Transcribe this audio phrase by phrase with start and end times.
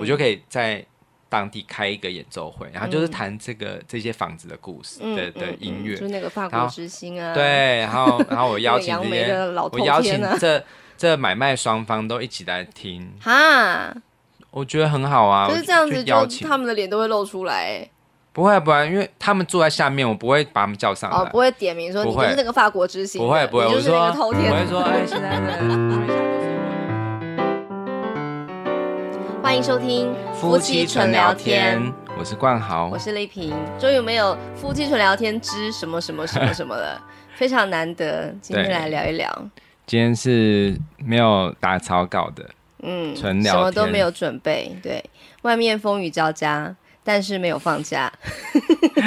[0.00, 0.84] 我就可以在
[1.28, 9.32] 当地开一个演奏会，然后就是弹这个这些房子的故事的的音乐，就是那个法国之星啊，对，然后然后我 邀请这些，
[9.72, 10.64] 我邀请这
[10.96, 13.94] 这买卖双方都一起来听， 哈，
[14.50, 17.88] 我觉得很好啊，就是这样子邀请他们的脸都会露出来。
[18.30, 21.16] 不会不会，因为他们坐在下面，我不会把他们叫上来。
[21.16, 23.20] 哦，不会点名说你就是那个法国之星。
[23.20, 24.52] 不会不会，我就是那个偷天。
[24.52, 25.58] 我会说，哎，现在在
[29.48, 31.80] 欢迎收听夫妻纯聊天，
[32.18, 33.50] 我是冠豪，我是丽萍。
[33.80, 37.02] 终于没有夫妻纯聊天之什么什么什么什么了，
[37.34, 39.26] 非常难得，今天来聊一聊。
[39.86, 42.46] 今天是没有打草稿的，
[42.82, 44.70] 嗯，纯聊天，什么都没有准备。
[44.82, 45.02] 对，
[45.40, 46.76] 外面风雨交加。
[47.04, 48.12] 但是没有放假，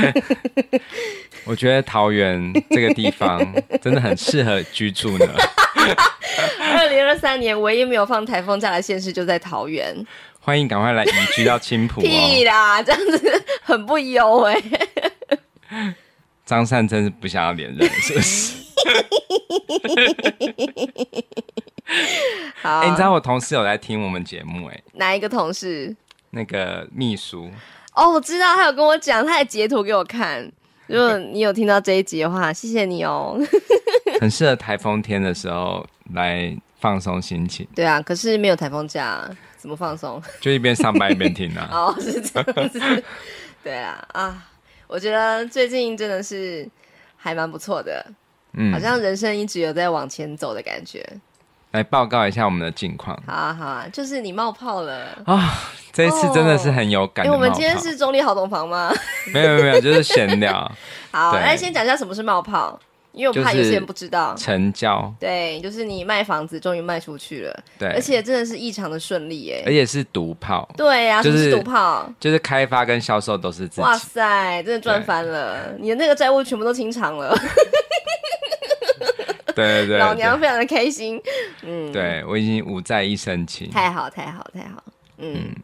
[1.45, 3.39] 我觉得桃园这个地方
[3.79, 5.27] 真的很适合居住呢。
[6.73, 9.95] 二零二三年唯一没有放台风假的县市就在桃园，
[10.43, 12.03] 欢迎赶快来移居到青浦哦。
[12.05, 14.55] 屁啦，这样子很不优哎。
[16.45, 18.55] 张善真是不想要连任，是不是？
[22.61, 24.81] 好，哎、欸，你知道我同事有在听我们节目哎？
[24.93, 25.95] 哪一个同事？
[26.31, 27.49] 那个秘书。
[27.93, 30.51] 哦，我知道，他有跟我讲，他也截图给我看。
[30.87, 33.39] 如果你有听到这一集的话， 谢谢你哦。
[34.19, 37.67] 很适合台风天的时候来放松心情。
[37.75, 39.29] 对啊，可是没有台风假，
[39.61, 40.19] 怎么放松？
[40.41, 41.69] 就一边上班一边听啊。
[41.71, 43.03] 哦，是这样子。
[43.63, 44.43] 对啊，啊，
[44.87, 46.67] 我觉得最近真的是
[47.15, 48.03] 还蛮不错的，
[48.53, 51.07] 嗯，好像人生一直有在往前走的感觉。
[51.73, 53.15] 来报告一下我们的近况。
[53.25, 55.61] 好啊，好啊，就是你冒泡了啊！
[55.93, 57.25] 这一次真的是很有感。
[57.25, 58.91] 因为、哦欸、我们今天是中立好懂房吗？
[59.31, 60.69] 没有没有，就是闲聊。
[61.13, 62.77] 好，来先讲一下什么是冒泡，
[63.13, 64.33] 因为我怕有些人不知道。
[64.35, 65.13] 成交。
[65.19, 70.67] 对，就是你卖房子终于卖出去了，对，而且真的是异常的顺利耶，而且是独泡。
[70.77, 73.81] 对呀、啊，就是独泡，就是开发跟销售都是自己。
[73.81, 75.75] 哇塞，真的赚翻了！
[75.79, 77.37] 你的那个债务全部都清偿了。
[79.53, 81.21] 对对对，老娘非常的开心，
[81.63, 84.81] 嗯，对我已经五债一身轻，太好太好太好，
[85.17, 85.55] 嗯，嗯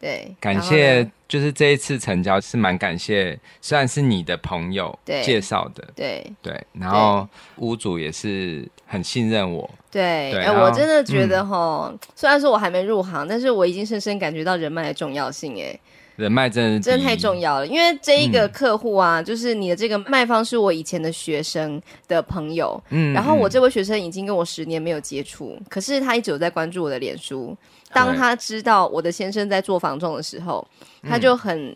[0.00, 15.78] 对，感谢，就是这一次成交是蛮感谢，虽然是你的朋友介绍的，对对，然后屋主也是很信任我，对，哎、欸，我真的觉得哈，嗯、虽然说我还没入行，但是我已经深深感觉到人脉的重要性，哎。
[16.20, 27.56] 人脉真的真的太重要了，因为这一个客户啊，嗯、就是你的这个卖方是我以前的学生的朋友，嗯，然后我这位学生已经跟我十年没有接触，嗯、可是他一直有在关注我的脸书。
[27.90, 30.66] 当他知道我的先生在做房仲的时候，
[31.02, 31.74] 嗯、他就很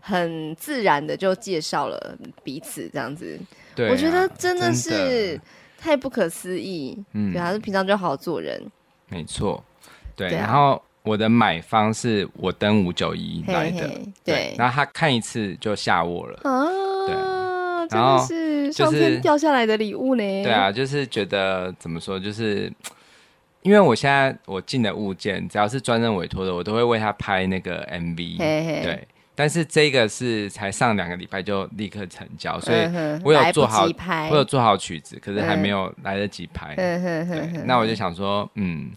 [0.00, 3.38] 很自然的就介绍了彼此这样子。
[3.76, 5.40] 对、啊，我觉得真的是
[5.78, 6.98] 太不可思议。
[7.12, 8.60] 嗯，对，他是平常就好好做人。
[9.08, 9.62] 没错，
[10.16, 10.82] 对，对啊、然后。
[11.04, 16.64] 我的买方是我登五九一来的，嘿嘿对，对，然后他看一次就下我了，啊，
[17.06, 22.72] 对，然后是上天掉下来的礼物呢，对啊，就是觉得怎么说，就是
[23.60, 32.78] 因为我现在我进的物件，只要是专任委托的，我都会为他拍那个 MV，对，但是这个是才上两个礼拜就立刻成交，所以
[33.22, 33.86] 我有做好，
[34.30, 38.90] 我有做好曲子，可是还没有来得及拍，嗯、对，那我就想说，嗯。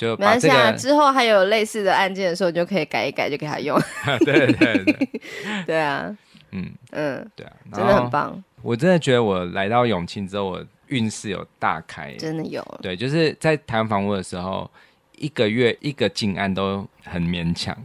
[0.00, 3.78] 就没关系啊，之后还有类似的案件的时候，你就可以改一改，就给他用。
[4.24, 5.20] 对对对，
[5.66, 6.16] 对 啊，
[6.52, 8.42] 嗯嗯，对啊，真的很棒。
[8.62, 12.64] 我真的觉得我来到永庆之后，我运势有大开，真的有。
[12.80, 14.70] 对，就是在谈房屋的时候，
[15.18, 17.76] 一个月一个进案都很勉强。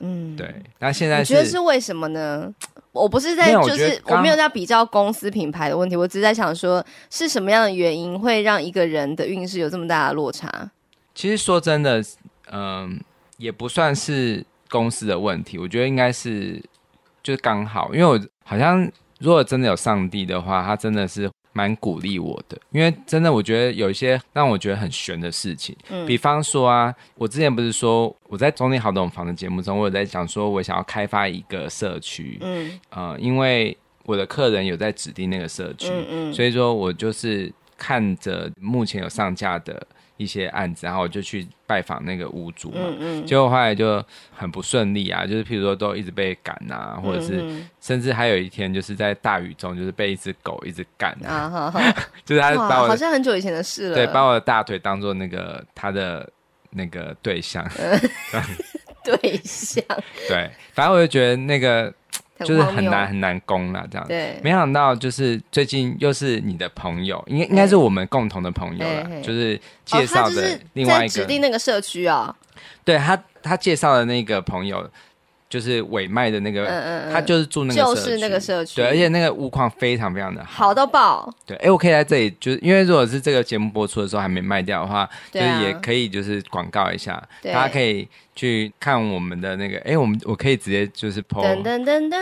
[0.00, 0.54] 嗯，对。
[0.80, 2.54] 那现在是你觉得是为什么呢？
[2.92, 10.70] 我不是在，就是我没有在比较公司品牌的问题，我只是在想说，是什么样的原因会让一个人的运势有这么大的落差？
[11.14, 12.00] 其实说真的，
[12.50, 12.90] 嗯、呃，
[13.36, 16.60] 也不算是公司的问题，我觉得应该是
[17.22, 39.86] 就是刚好，因为我好像如果真的有上帝的话，他真的是蛮鼓励我的，因为真的我觉得有一些让我觉得很玄的事情，嗯，比方说啊，我之前不是说我在中立好懂房的节目中，我有在讲说我想要开发一个社区，嗯，呃，因为我的客人有在指定那个社区，嗯嗯，所以说我就是看着目前有上架的。
[40.16, 47.44] 一些案子，然后我就去拜访那个屋主嘛，嗯嗯、结果后来就很不顺利啊，就是譬如说都一直被赶啊，或者是、
[47.80, 51.72] 甚至还有一天就是在大雨中，就是被一只狗一直赶啊，
[52.24, 56.28] 就是他把我好像很久以前的事了，对，把我的大腿当做那个他的
[56.70, 58.00] 那个对象，嗯、
[59.04, 59.84] 对象，
[60.28, 61.92] 对，反正我就觉得那个
[62.40, 64.06] 就是很难很难攻了这样。
[64.08, 72.56] 对，没想到就是最近又是你的朋友，应该应该是我们共同的朋友了，就是介绍的另外一个、哦、指定那个社区啊、哦。
[72.84, 74.90] 对他，他介绍的那个朋友。
[75.54, 81.32] 就是尾卖的那个，嗯嗯嗯，他就是住那个社区，就是那个社区，对，而且那个物况非常非常的好，好到爆。
[81.46, 92.08] 对，哎，我可以在这里，就是因为如果是这个节目播出的时候还没卖掉的话，就是也可以就是广告一下，大家可以去看我们的那个，哎，我们我可以直接就是 po 噔噔噔。
[92.08, 92.16] 噔，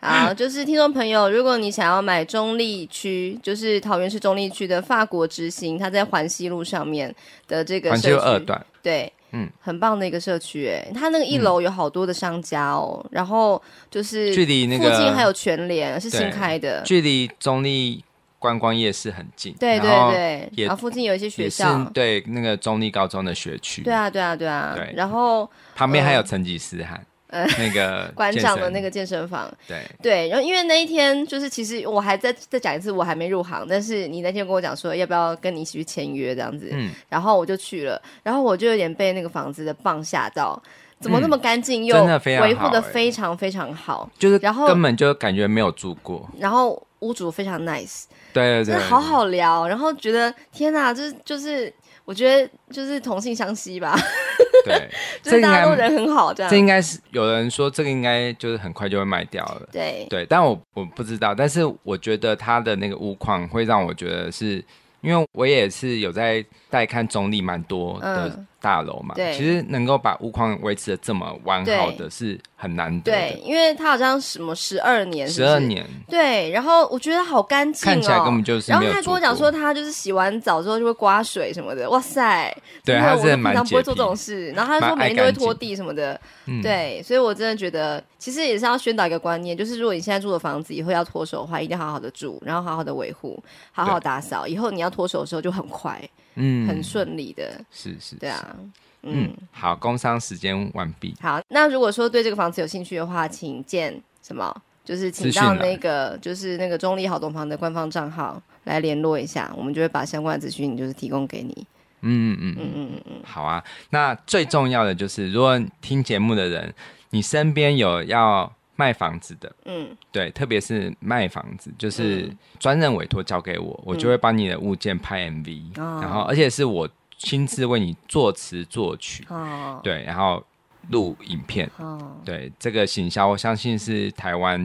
[0.00, 7.14] 好，就是听众朋友，如果你想要买中立区，就是桃园市中立区的法国之星，它在环西路上面
[7.46, 9.12] 的这个环西路二段，对。
[9.32, 18.04] 嗯，很棒的一个社区，哎，它那个一楼有好多的商家哦，嗯、然后就是距离那个附近还有全联是新开的，距离中立
[18.38, 26.94] 观光夜市很近，对对对，然后附近有一些学校，对那个中立高中的学区，对啊对啊对啊，对，然后旁边还有成吉思汗。
[26.94, 27.04] 呃，
[27.58, 40.60] 那个 馆长的那个健身房，对对，然后因为那一天就是其实我还在再讲一次，我还没入行，但是你那天跟我讲说要不要跟你一起去签约这样子，嗯，然后我就去了，然后我就有点被那个房子的棒吓到，
[41.00, 41.96] 怎么那么干净又
[42.40, 51.72] 维护的非常非常好，就是然后根本就感觉没有住过，然后屋主非常 nice，对对对，好好聊，然后觉得天哪，就是就是。
[52.06, 53.94] 我觉得就是同性相吸吧，
[54.64, 54.88] 对，
[55.22, 56.48] 就是大家都人很好，这样。
[56.50, 60.06] 这应该是有人说这个应该就是很快就会卖掉了，对。
[60.08, 64.64] 对，但我我不知道，但是我觉得它的那个物况会让我觉得是，
[65.00, 66.44] 因为我也是有在
[66.76, 68.28] 带看中立蛮多的。
[68.28, 73.18] 嗯大楼嘛，对，其实能够把屋况维持的这么完好的是很难得的。
[73.18, 76.50] 对，因为它好像什么十二年，十二年，对。
[76.50, 78.72] 然后我觉得好干净哦，看起来根本就是。
[78.72, 82.52] 然后他跟我讲说，他就是洗完澡之后就会刮水什么的，哇塞！
[82.84, 84.50] 对，他是平常不会做这种事。
[84.50, 86.20] 然后他说每天都会拖地什么的，
[86.60, 87.00] 对。
[87.04, 93.40] 所以我真的觉得，其实也是要宣导一个观念，就是如果你现在住的房子以后要脱手的话，一定要好好的住，然后好好的维护，
[93.70, 96.02] 好好打扫，以后你要脱手的时候就很快，
[96.36, 97.60] 嗯，很顺利的。
[97.70, 98.56] 是是，对啊。
[99.02, 101.14] 嗯，好，工商时间完毕。
[101.20, 104.54] 好，那如果说对这个房子有兴趣的话，请见什么？
[104.84, 111.66] 就是请到那个，就是那个中立好东房的官方账号来联络一下，我们就会把相关的资讯就是提供给你。
[112.02, 113.62] 嗯嗯嗯嗯嗯嗯，好啊。
[113.90, 116.72] 那最重要的就是，如果听节目的人，
[117.10, 126.88] 你身边有要卖房子的，嗯，对，特别是卖房子，就是专任委托交给我，我就会帮你的物件拍 MV，嗯，然后而且是我。
[127.18, 130.44] 亲自为你作词作曲，哦，对，然后
[130.90, 134.60] 录影片，哦，对，这个行销，我相信是台湾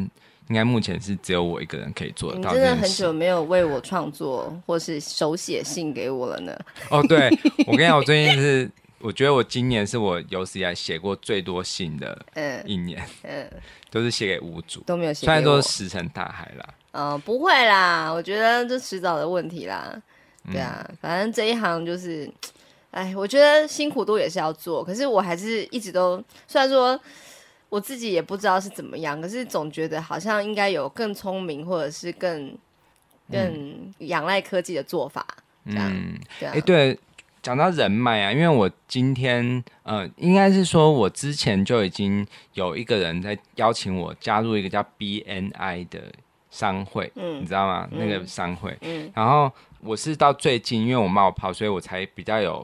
[0.50, 2.50] 应该目前是只有我一个人可以做得到。
[2.50, 6.54] 你真的很久没有为我创作或是手写信给我了呢？
[6.90, 7.30] 哦，对，
[7.66, 8.69] 我跟你讲，我最近是，
[9.03, 13.50] 我觉得我今年是我有史以来写过最多信的，嗯，一年，嗯，
[13.89, 20.01] 都是写给屋主，都没有写，虽然说石沉大海啦，嗯，不会啦，我觉得这迟早的问题啦。
[20.51, 22.27] 对啊，反正这一行就是，
[22.89, 27.00] 哎，我觉得辛苦度也是要做，可是我还是一直都，虽然说
[27.69, 32.57] 我自己也不知道是怎么样，可是总觉得好像应该有更聪明或者是更
[33.31, 35.25] 更仰赖科技的做法。
[35.63, 36.98] 这样，嗯，对啊。
[37.41, 46.11] 讲到人脉啊，因为我今天呃，应该是说我之前就已经有一个人在邀请我加入一个叫 BNI 的
[46.49, 47.88] 商会，嗯，你知道吗？
[47.91, 49.51] 嗯，那个商会，嗯，然后。
[49.83, 52.63] 我是到最近，因为我冒泡，所以我才比较有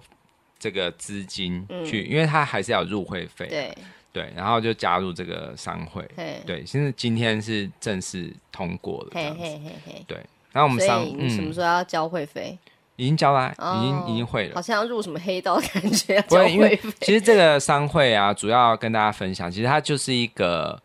[0.59, 3.75] 这个资金去，嗯、因为他还是要入会费，对。
[4.13, 6.39] 对，然后就加入这个商会，嘿。
[6.45, 10.17] 对，现在今天是正式通过了，嘿嘿嘿嘿，对，
[10.51, 12.51] 然后我们商，你什么时候要交会费？
[12.51, 16.51] 嗯、已经交了，已经、哦、已经会了，好像要入什么黑道的感觉，要交会。
[16.51, 20.77] 因为其实这个商会啊，主要跟大家分享，其实它就是一个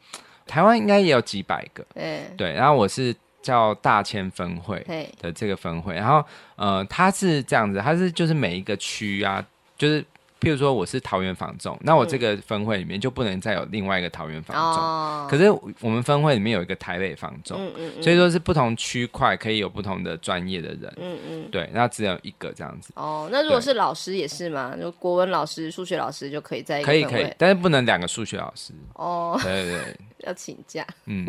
[0.46, 3.12] 台湾应该也有几百个，对对，然后我是。
[3.42, 4.78] 叫大千分会
[5.20, 9.44] 的这个分会，然后呃，它是这样子，它是就是每一个区啊，
[9.76, 10.04] 就是
[10.42, 15.48] 譬如说我是桃园房仲，那我这个分会里面就不能再有另外一个桃园房仲，嗯、可是
[15.80, 22.92] 我们分会里面有一个台北房仲，嗯嗯嗯、所以说是不同区块可以有不同的专业的人，嗯嗯，对，那只有一个这样子。
[22.96, 24.74] 哦，那如果是老师也是吗？
[24.76, 28.72] 就国文老师、数学老师就可以在一个可以可以，但是不能两个数学老师。
[28.94, 29.96] 哦，对对对。
[30.22, 31.26] 要请假，嗯，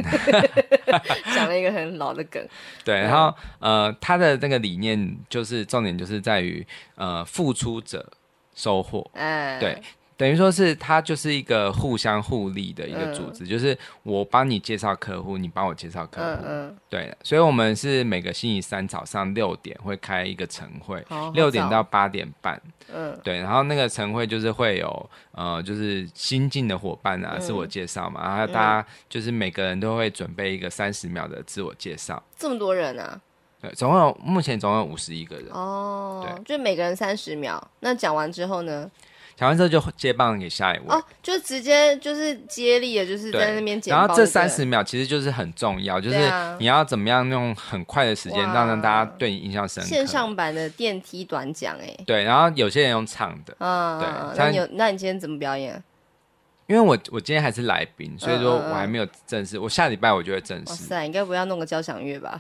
[1.33, 2.47] 讲了一个很老的梗，
[2.85, 8.07] 对，然后呃，他的那个理念就是重点就是在于呃，付出者
[8.53, 9.81] 收获，嗯，对，
[10.15, 22.61] 等于说是它就是一个互相互利的一个组织，嗯、就是我帮你介绍客户，你帮我介绍客户，嗯嗯、对，所以我们是每个星期三早上六点会开一个晨会，六点到八点半，
[22.93, 33.19] 嗯，对，然后那个晨会就是会有呃，就是新进的伙伴啊，自我介绍嘛，然后大家就是每个人都会准备一个三十秒的自我介绍，这么多人啊？
[33.63, 38.91] 对，总共有目前总共有五十一个人哦，对，就每个人三十秒，那讲完之后呢？
[39.35, 43.95] 讲完之后就接棒给下一位哦，就直接就是接力的，就是在那边剪。
[43.95, 46.17] 然后这三十秒其实就是很重要，就是
[46.59, 49.89] 你要怎么样用很快的时间让让大家对你印象深刻。
[49.89, 54.37] 线上版的电梯短讲，哎，对，然后有些人用唱的，嗯，对。
[54.37, 55.81] 那你有，那你今天怎么表演？
[56.67, 59.59] 因为我我今天还是来宾，所以说我还没有正式。
[59.59, 60.71] 我下礼拜我就会正式。
[60.71, 62.39] 哇塞，应该不要弄个交响乐吧？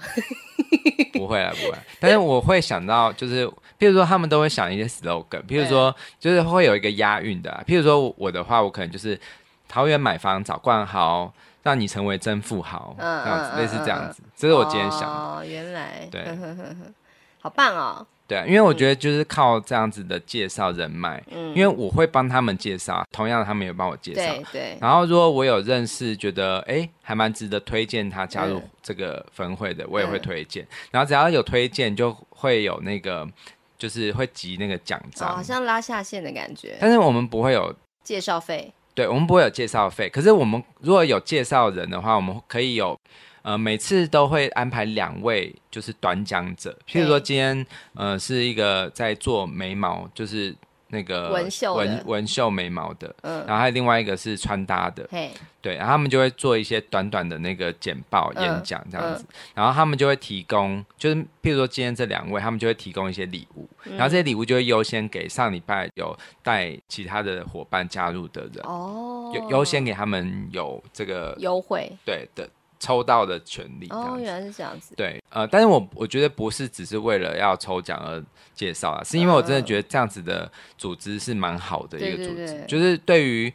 [1.13, 1.77] 不会啦，不会。
[1.99, 3.45] 但是我会想到，就是
[3.77, 7.63] 譬如说，他们都会想一些 slogan，譬如说，就是会有一个押韵的、啊。
[7.67, 9.19] 譬如说，我的话，我可能就是
[9.67, 14.23] 桃园买房找冠豪，让你成为真富豪，这样子，类似这样子。
[14.35, 15.07] 这是我今天想的。
[15.07, 16.25] 哦，原来，对，
[17.39, 18.05] 好棒哦。
[18.25, 24.77] 对，因为我觉得就是靠这样子的介绍人脉，嗯，因为我会帮他们介绍，同样他们也帮我介绍，对对。
[24.79, 30.65] 然后如果我有认识，觉得哎还蛮值得推荐他加入这个分会的，我也会推荐。
[30.89, 33.27] 然后只要有推荐，就会有那个
[33.77, 36.77] 就是会集那个奖章，好像拉下线的感觉。
[36.79, 40.09] 但是我们不会有介绍费，对，我们不会有介绍费。
[40.09, 42.97] 可是我们如果有介绍人的话，我们可以有。
[43.43, 46.75] 呃，每次都会安排两位，就是短讲者。
[46.87, 50.55] 譬如说，今天呃是一个在做眉毛，就是
[50.87, 72.47] 那个纹绣纹纹绣眉毛的，嗯，然后还有另外一个是穿搭的，嘿，对，然后他们就会做一些短短的那个简报演讲这样子，然后他们就会提供，就是譬如说今天这两位，他们就会提供一些礼物，然后这些礼物就会优先给上礼拜有带其他的伙伴加入的人，哦，优优先给他们有这个优惠，对的。
[72.83, 74.93] 抽到的权利哦，原来是这样子。
[74.97, 78.21] 对，呃，但是我我觉得不是只是为了要抽奖而
[78.53, 83.53] 介绍啊，是因为我真的觉得这样子的组织是蛮好的一个组织，就是对于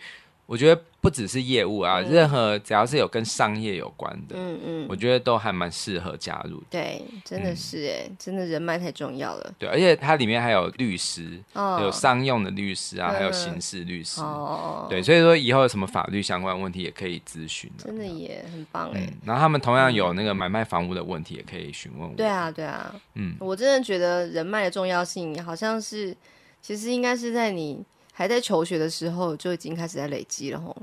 [0.48, 0.82] 我觉得。
[1.00, 6.60] 不只是业务啊，嗯、任何只要是有跟商业有关的，嗯嗯，我觉得都还蛮适合加入。
[6.68, 9.54] 对，真的是哎，嗯、真的人脉太重要了。
[9.56, 14.20] 对，而且它里面还有律师，哦、有商用的律师啊，嗯、还有刑事律师。
[14.20, 17.70] 哦，对，所以说以后有什么法律相关问题也可以咨询。
[17.78, 19.18] 真的也很棒哎、嗯。
[19.24, 22.14] 然后他们同样有那个买卖房屋的问题，也可以询问我。
[22.16, 26.14] 对啊，对啊，嗯，我真的觉得人脉的重要性，好像是
[26.60, 27.84] 其实应该是在你。
[28.18, 30.76] 还在求学的时候就已经开始在累积了吼。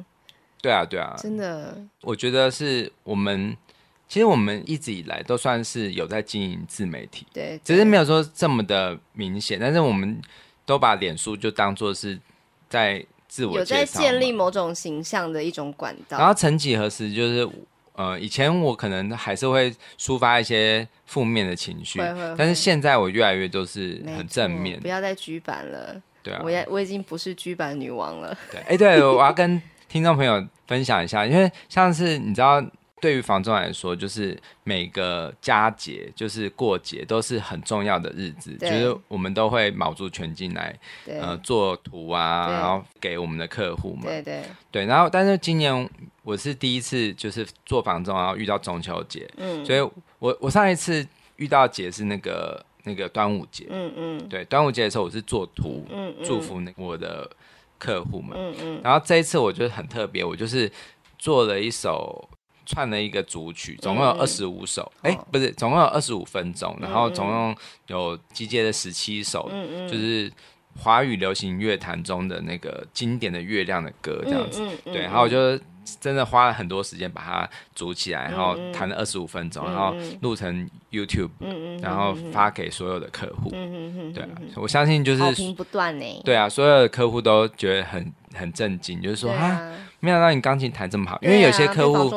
[0.61, 3.53] 对啊，对啊，真的，我觉得是我们
[4.07, 10.21] 其实我们一直以来都算是有在经营自媒体，对，只是没有说这么的明显，但是我们
[10.65, 12.17] 都把脸书就当做是
[12.69, 16.17] 在自我有在建立某种形象的一种管道。
[16.17, 17.49] 然后曾几何时，就是
[17.95, 21.99] 呃，以前我可能还是会抒发一些负面的情绪，
[22.37, 26.01] 但是现在我越来越都是很正面，不要再举板了。
[26.25, 28.35] 对啊，我也我已经不是居版女王了。
[28.51, 32.59] 对，哎，对，我要跟听众朋友分享一下，因为像是你知道，
[32.99, 44.05] 对于房仲来说，就是每个佳节，就是过节，都是很重要的日子，就是我们都会卯足全劲来，呃，做图啊，然后给我们的客户嘛。
[44.05, 44.41] 对对。
[44.71, 45.87] 对，然后但是今年
[46.23, 49.79] 我是第一次就是做房仲，然后遇到中秋节，嗯，所以
[50.17, 52.65] 我我上一次遇到节是那个。
[52.85, 57.29] 那个端午节，嗯嗯，对，端午节的时候我是做图，嗯嗯，祝福那我的
[57.77, 60.71] 客户们，嗯嗯，然后这一次我觉得很特别，我就是
[61.17, 62.29] 做了一首
[62.65, 67.55] 串了一个组曲，总共有二十五首，哎，不是，总共有二十五分钟，然后总共
[67.87, 70.31] 有集结了十七首，嗯嗯，就是
[70.79, 75.59] 华语流行乐坛中的那个经典的月亮的歌这样子，对，然后我就。
[75.99, 81.29] 真的花了很多时间把它组起来，然后弹了二十五分钟，然后录成 YouTube，
[81.81, 83.51] 然后发给所有的客户。
[84.13, 86.21] 对啊，我相信就是好评不断呢。
[86.23, 91.19] 对啊，所有的客户都觉得很很震惊，就是说啊，没想到你钢琴弹这么好。
[91.21, 92.09] 因为有些客户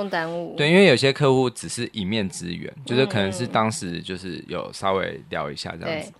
[0.56, 6.12] 对，因为有些客户只是一面之缘，就是可能是当时就是有稍微聊一下这样子。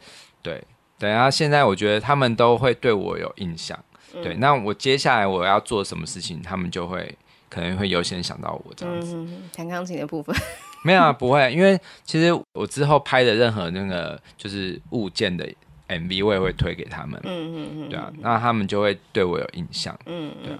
[0.42, 0.62] 对，
[0.98, 3.78] 对，然后现在我觉得他们都会对我有印象。
[4.22, 7.16] 对，那我接下来我要做什么事情，他们就会。
[7.48, 10.34] 可能会优先想到我这样子，弹钢琴的部分。
[10.84, 15.44] 没有啊，不会，因为其实我之后拍的任何那个就是物件的
[15.88, 20.58] MV，我也会推给他们，嗯嗯嗯，对啊，那他们就会对我有印象，嗯，对啊，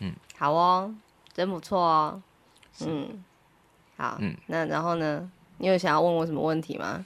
[0.00, 0.92] 嗯，好哦，
[1.32, 2.20] 真不错哦，
[2.84, 3.22] 嗯，
[3.96, 7.04] 好，嗯，那然后呢，你有想要问我什么问题吗？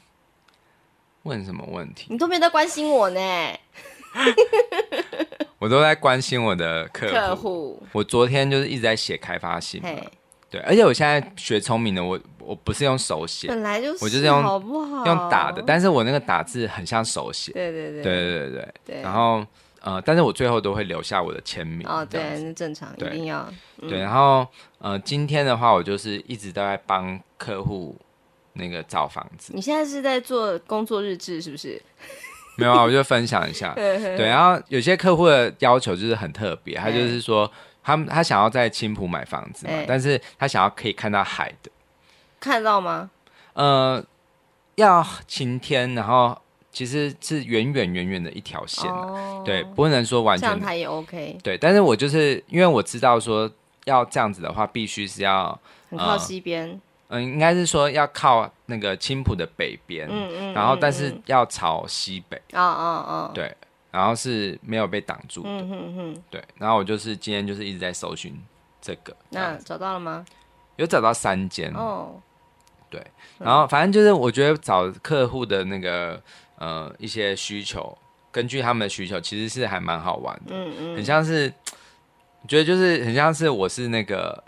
[1.25, 2.07] 问什么问题？
[2.09, 3.21] 你都没有在关心我呢。
[5.59, 7.13] 我我都在关心我的客户。
[7.13, 9.89] 客户，我昨天就是一直在写开发信嘛。
[10.49, 15.05] 对，而且我现在学聪明的，我我不是用手写，本来就是，我就是用好不好？
[15.05, 17.53] 用打的，但是我那个打字很像手写。
[17.53, 19.03] 对对对，对对对对。
[19.03, 19.45] 然后
[19.81, 21.85] 呃，但是我最后都会留下我的签名。
[21.89, 23.53] 哦，对，那正常，一定要。
[23.81, 24.47] 对，然后
[24.79, 27.97] 呃，今天的话，我就是一直都在帮客户
[28.53, 29.53] 那个找房子。
[29.53, 31.83] 你现在是在做工作日志是不是？
[32.61, 33.73] 没有啊，我就分享一下。
[33.77, 37.51] 对，然后有些客户的要求就是很特别，他就是说。
[37.89, 41.71] 他他想要在青浦买房子嘛，欸、但是他想要可以看到海的，
[42.41, 43.09] 看到吗？
[43.53, 44.05] 呃，
[44.75, 46.37] 要晴天，然后
[46.73, 50.49] 其实是远远远远的一条线，哦、对，不能说完全。
[50.49, 51.39] 这样他也 OK。
[51.45, 53.49] 对，但是我就是因为我知道说
[53.85, 55.57] 要这样子的话，必须是要
[55.89, 56.81] 很靠西边。
[57.09, 62.37] 嗯、呃，应该是说要靠那个青浦的北边，嗯嗯，然后但是要朝西北。
[62.53, 63.55] 哦哦哦，对。
[63.93, 66.45] 然后是没有被挡住的，嗯哼哼，对。
[66.59, 68.39] 然后我就是今天就是一直在搜寻
[68.83, 70.23] 这个，那找到了吗？
[70.77, 72.21] 有找到三间哦，
[72.91, 73.03] 对。
[73.39, 76.21] 然后反正就是我觉得找客户的那个
[76.59, 77.97] 呃一些需求，
[78.31, 81.51] 根据他们的需求，其实是还蛮好玩的，嗯嗯，很像是，
[82.43, 84.45] 我觉得就是很像是我是那个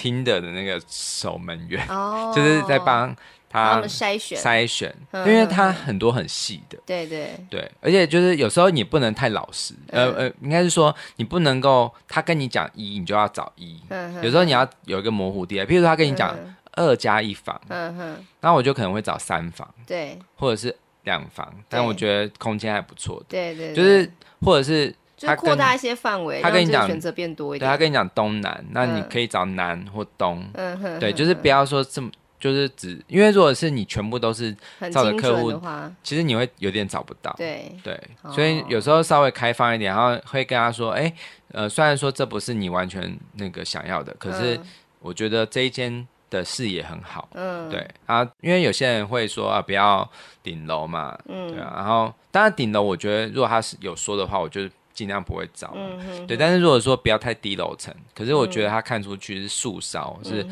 [0.00, 3.14] Tinder 的那个守门员，哦， 就是在帮。
[3.52, 4.38] 他们筛选。
[4.38, 7.30] 筛选，因为他很多很细的，对对。
[7.50, 13.80] 对，而且就是有时候你不能太老实，呃呃，应该是说你不能够他跟你讲一，你就要找一，
[14.22, 16.32] 有时候你要有一个模糊地带，譬如说他跟你讲
[16.74, 24.08] 二加一房，嗯哼，然后我就可能会找三房，对，或者是两房，但我觉得空间还不错的，对对，就是
[24.42, 32.10] 或者是他扩大一些范围，他跟你讲选择变多一点，对，他跟你讲东南，那你可以找南或东，嗯哼，对，就是不要说这么。
[32.40, 34.50] 就是只因为如果是你全部都是
[34.90, 37.30] 照着客户的话，其实你会有点找不到。
[37.36, 38.00] 对对，
[38.32, 41.12] 所以有时候稍微开放一点，然后会跟他说：“哎，
[41.52, 44.58] 呃，虽然说这不是你完全那个想要的，可是
[45.00, 50.10] 我觉得这一间的视野很好。”嗯，对啊，因为有些人会说啊，不要
[50.42, 51.74] 顶楼嘛，嗯，对啊。
[51.76, 54.62] 然后当然顶楼，我觉得如果他是有说的话，我就
[55.00, 55.72] 尽量不会找。
[55.74, 56.36] 嗯，对。
[56.36, 60.46] 但是如果说不要太低楼层，可是我觉得他看出去是树梢，是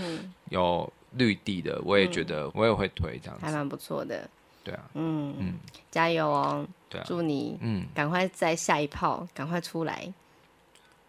[0.48, 0.90] 有。
[1.12, 4.28] 绿地的，我也觉得，我也会推这样子，还蛮不错的。
[4.62, 5.54] 对啊，嗯嗯，
[5.90, 6.66] 加油哦！
[6.90, 10.06] 对啊，祝你嗯，赶快再下一炮，赶快出来。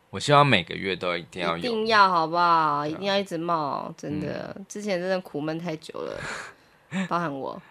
[0.09, 2.87] 我希望每个月都一定要有，一定要好不好？
[2.87, 6.17] 一定要一直冒，真的，之前真的苦闷太久了，
[7.09, 7.61] 包含我。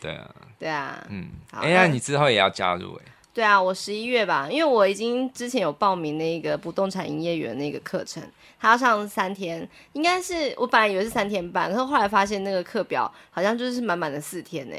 [0.00, 3.04] 对啊，对啊，嗯，哎，那你之后也要加入哎？
[3.32, 8.22] 对啊，我十一月吧，因为我已经之前有报名那个不动产营业员那个课程。
[8.58, 14.76] 他要上三天，应该是我本来以为是三天半，可是后来发现那个课表好像就是满满的四天呢。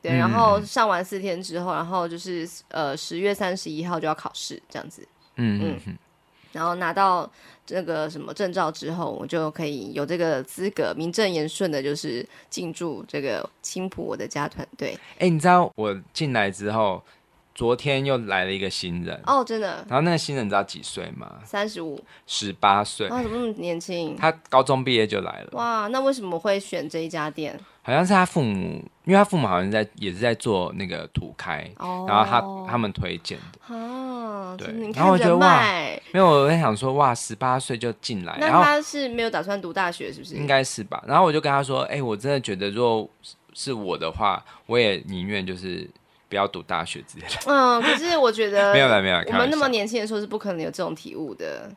[0.00, 5.08] 对，然后上完四天之后，然后就是呃十月三十一号就要考试这样子。
[5.36, 5.98] 嗯嗯，嗯
[6.52, 7.28] 然后拿到
[7.66, 14.96] 这个什么证照之后，我就可以有这个资格，名正言顺的，就是进驻这个青浦我的家团队。
[15.18, 17.02] 哎，你知道我进来之后。
[17.56, 19.82] 昨天又来了一个新人哦，真的。
[19.88, 21.36] 然后那个新人你知道几岁吗？
[21.42, 23.08] 三十五，十八岁。
[23.08, 24.14] 哇，怎么那么年轻？
[24.14, 25.48] 他高中毕业就来了。
[25.52, 27.58] 哇，那为什么会选这一家店？
[27.80, 33.74] 好像是他父母，因为他父母好像在也是在做那个土开，哦、然后他他们推荐的。
[33.74, 34.66] 哦，对。
[34.92, 35.62] 然后我觉得哇，
[36.12, 40.34] 没有，我在想说哇，十八岁就进来，那他是没有打算读大学是不是？
[40.34, 41.02] 应该是吧。
[41.06, 43.08] 然后我就跟他说，哎、欸，我真的觉得，如果
[43.54, 45.88] 是我的话，我也宁愿就是。
[46.36, 47.34] 不要读大学之类的。
[47.46, 49.16] 嗯，可是我觉得 没有了，没有。
[49.28, 51.70] 我们那么年轻的时候是不可能有这种体悟的。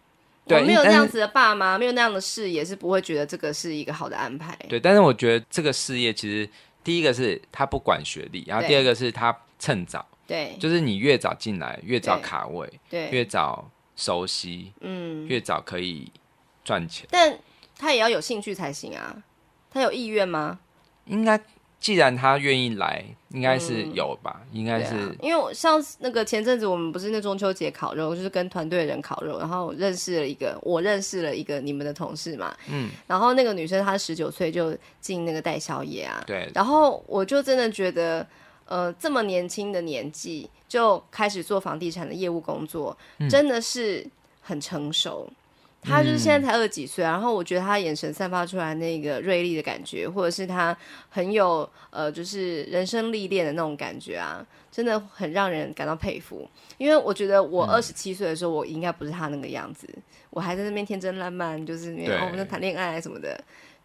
[0.45, 4.53] 对，没有那样子的爸妈，没有那样的事业，是不会觉得这个是一个好的安排。
[4.67, 6.49] 对，但是我觉得这个事业其实
[6.83, 10.05] 第一个是他不管学历，然后第二个是他趁早。
[10.27, 16.11] 对，就是你越早进来，越早卡位，对，越早熟悉，嗯，越早可以
[16.65, 17.07] 赚钱。
[17.09, 17.39] 但
[17.77, 19.15] 他也要有兴趣才行啊。
[19.71, 20.59] 他有意愿吗？
[21.05, 21.39] 应该。
[21.79, 24.41] 既然他愿意来，应该是有吧？
[24.51, 38.27] 嗯、应该是、啊，因为我像那个前阵子我们不是那中秋节烤肉，就是跟团队的人烤肉，然后认识了一个，我认识了一个你们的同事嘛，嗯，然后那个女生她十九岁就进那个代销业啊，对，然后我就真的觉得，
[38.65, 44.05] 呃，这么年轻的年纪就开始做房地产的业务工作，嗯、真的是
[44.41, 45.29] 很成熟。
[45.81, 50.75] 他就是现在才二十几岁，然后我觉得他眼神散发出来那个锐利的感觉，或者是他
[51.09, 56.47] 很有呃，就是人生历练的那种感觉啊，真的很让人感到佩服。
[56.77, 59.87] 因为我觉得我二十七岁的时候，我应该不是他那个样子，
[60.29, 63.39] 我还在那边天真烂漫，就是然后我们在谈恋爱什么的。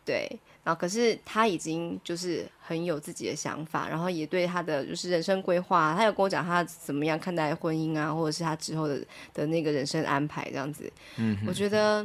[0.05, 0.29] 对。
[0.65, 8.99] 然后可是他已经就是很有自己的想法，然后也对他的就是人生规划，他有跟我讲他怎么样看待婚姻啊，或者是他之后的
[9.35, 10.91] 的那个人生安排这样子。
[11.19, 12.05] 嗯，我觉得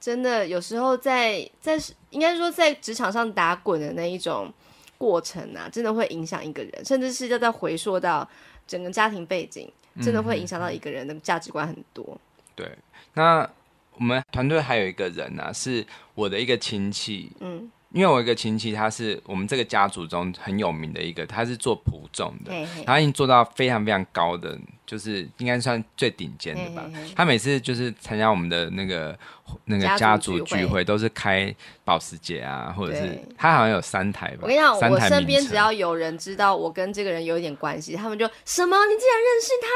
[0.00, 1.78] 真的有时候在在
[2.10, 4.52] 应该说在职场上打滚的那一种
[4.98, 8.28] 过程啊，真的会影响一个人，甚至是要再回溯到
[8.66, 12.20] 整个家庭背景，真的会影响到一个人的价值观很多。
[12.56, 12.68] 对，
[13.12, 13.48] 那
[13.92, 17.30] 我们团队还有一个人呢、啊，是我的一个亲戚。
[17.38, 17.70] 嗯。
[17.94, 26.84] 因为我一个亲戚，他是我们这个家族中很有名的一个，他是做普种的，嘿嘿，然后已经做到非常非常高的，就是应该算最顶尖的吧。
[27.14, 29.16] 他每次就是参加我们的那个
[29.64, 34.40] 那个家族聚会，都是开保时捷啊，或者是他好像有三台吧。
[34.42, 39.68] 我跟你讲，我身边只要有人知道我跟这个人有一点关系，他们就什么你竟然认识他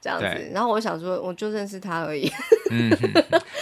[0.00, 2.30] 这样子，然后我想说我就认识他而已。
[2.70, 2.90] 嗯，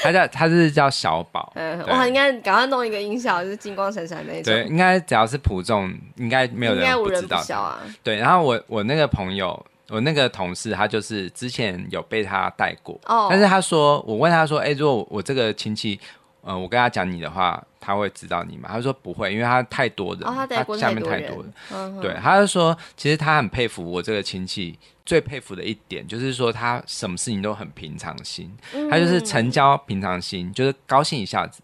[0.02, 1.52] 他叫他是叫小宝。
[1.56, 4.44] 嗯，哇，应该赶快弄一个音效，就是金光闪闪那种。
[4.44, 7.80] 对，应该只要是普众，应该没有人不知道不啊。
[8.02, 12.98] 对，然后我我那个朋友，我那个同事，他就是之前有被他带过。
[13.06, 13.26] 哦。
[13.28, 15.98] 但是他说，我问他说，哎、欸，如果我这个亲戚，
[16.42, 18.68] 呃，我跟他讲你的话，他会知道你吗？
[18.72, 21.52] 他说不会，因为他太多人，哦、他，他下面太多人。
[21.72, 22.00] 嗯。
[22.00, 24.78] 对，他就说，其实他很佩服我这个亲戚。
[25.06, 31.60] 最佩服的一点就是说，他什么事情都很平常心，嗯、他就是成交平常心，就是高兴一下子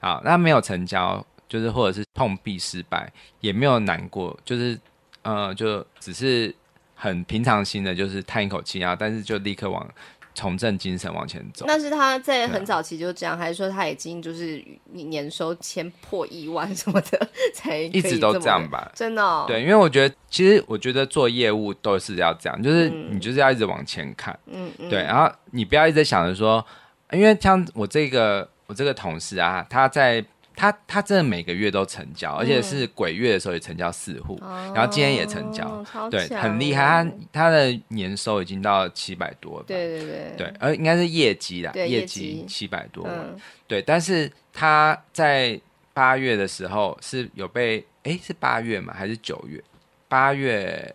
[0.00, 0.20] 啊。
[0.24, 4.76] 那没有成交，就是或者是碰壁失败，也没有难过，就是
[5.22, 6.52] 呃，就只是
[6.98, 9.88] 很平常心的，就是叹一口气啊，但是就立刻往。
[10.34, 11.64] 重振精神往前走。
[11.66, 18.88] 那是他在很早期就这样，还是说他已经就是年收千破亿万什么的 才一直都这样吧？
[18.94, 26.64] 真的、哦，对，因为我觉得其实我觉得做业务都是要这样，就是你就是要一直往前看，嗯嗯，对，然后你不要一直想着说，
[27.10, 30.24] 因为像我这个我这个同事啊，他在。
[30.58, 36.84] 他他真的每个月都成交，而且是鬼月的时候也成交四户，嗯，然后今天也成交，哦、对，很厉害。
[36.84, 43.80] 他他的年收已经到七百多了，对对对，对，而应该是业绩啦，业绩七百多，嗯，对。
[43.80, 45.60] 但是他在
[45.94, 48.92] 八月的时候是有被，哎，是八月吗？
[48.92, 49.62] 还是九月？
[50.08, 50.92] 八月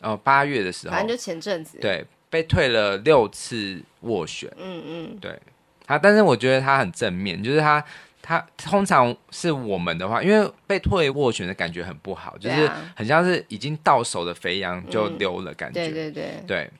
[0.00, 5.38] 哦，八月的时候，反正就前阵子，对，被退了六次斡旋，嗯嗯，对。
[5.86, 7.84] 他，但是我觉得他很正面，就是他。
[8.22, 15.80] 他通常是我们的话，因为被退斡旋的感觉很不好，就是很像是已经到手的肥羊就溜了感觉。
[15.80, 16.70] 嗯、对对对对。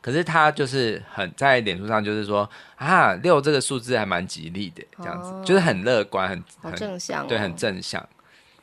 [0.00, 8.06] 可是他就是很在脸书上就是说啊，六这个数字还蛮吉利的，这样子、哦、就是很乐观，很很正向、哦，对，很正向。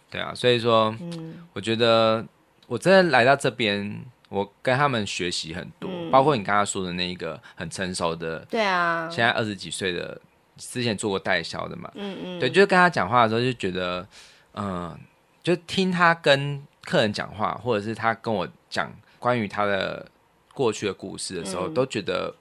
[0.10, 2.26] 对啊，所以说，嗯，我觉得
[2.66, 10.20] 我真的来到这边，我跟他们学习很多、嗯，包括你刚刚说的那一个很成熟的，对啊，现在二十几岁的。
[10.62, 14.08] 之前做过代销的嘛，嗯嗯，对，就是跟他讲话的时候就觉得，
[14.54, 15.00] 嗯、呃，
[15.42, 20.06] 就听他跟客人讲话，或者是他跟我讲关于他的
[20.54, 22.34] 过去的故事的时候，嗯、都觉得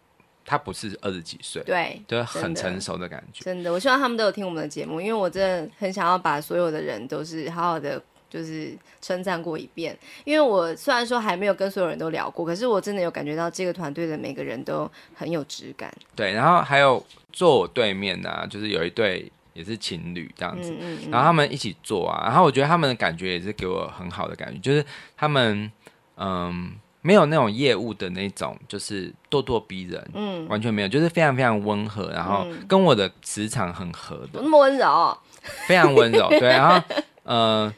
[0.45, 3.57] 他不是二十几岁，对，就很成熟的感觉真。
[3.57, 8.01] 真的，我希望他们都有听我们的节目，因为我真的很想要把所有的人都是好好的。
[8.31, 15.93] 就是称赞过一遍，因为我虽然说还没有跟所有人都聊过，可是我真的有感觉到这个团队的每个人都很有质感。
[16.15, 24.85] 对，然后还有坐我对面呢啊，就是有一对也是情侣这样子，嗯嗯嗯，然后他们一起坐啊，然后我觉得他们的感觉也是给我很好的感觉，就是
[25.17, 25.71] 他们
[26.17, 35.19] 嗯没有那种业务的那种，就是咄咄逼人，嗯，完全没有，就是非常非常温和，然后跟我的磁场很合的，那么温柔，
[35.67, 36.83] 非常温柔， 对，然后
[37.23, 37.73] 呃。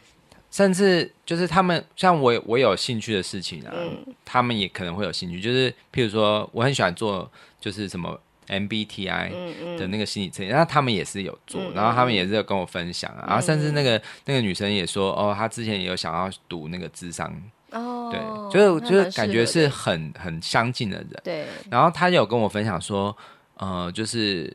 [0.51, 5.41] 甚至就是他们像我，我有兴趣的事情啊，嗯，他们也可能会有兴趣。
[5.41, 7.27] 就是譬如说，我很喜欢做，
[7.59, 8.21] 就是什么
[8.53, 13.25] MBTI 的那个心理测验，那，嗯嗯，他们也是有做，然后他们也是有跟我分享啊。
[13.25, 17.33] 嗯，然后甚至那个那个女生也说，哦，她之前也有想要读那个智商，
[17.71, 18.21] 哦，对，
[18.53, 21.21] 就是就是感觉是很很相近的人。
[21.25, 23.17] 对，然后她有跟我分享说，
[23.57, 24.55] 呃，就是。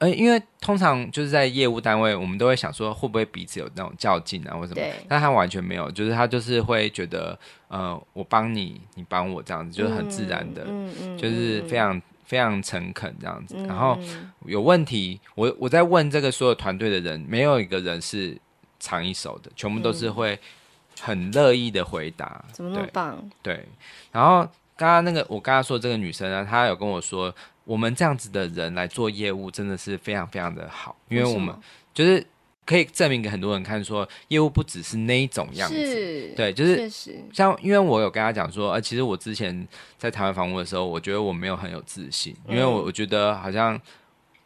[0.00, 4.80] 呃，因为通常就是在业务单位，我们都会想说会不会彼此有那种较劲啊，或什么？
[5.08, 13.56] 但他完全没有，就是他就是会觉得，呃，我帮你，你帮我这样子，就是很自然的，嗯嗯，就是非常非常诚恳这样子。
[13.66, 13.98] 然后
[14.44, 18.38] 有问题，我我在问这个所有团队的人，没有一个人是
[18.78, 20.38] 藏一手的，全部都是会
[21.00, 22.44] 很乐意的回答。
[22.52, 23.28] 怎么那么棒？
[23.42, 23.66] 对。
[24.12, 27.34] 然后刚刚那个我刚刚说的这个女生呢，她有跟我说。
[27.68, 31.54] 我们这样子的人来做业务，真的是非常非常的好，因为我们
[31.92, 32.26] 就是
[32.68, 36.86] 可以证明给很多人看，说业务不只是那一种样子，对，就是
[37.32, 43.80] 像因为我有跟他讲说，呃，其实我之前在台湾房屋的时候，我觉得我没有很有自信，因为我我觉得好像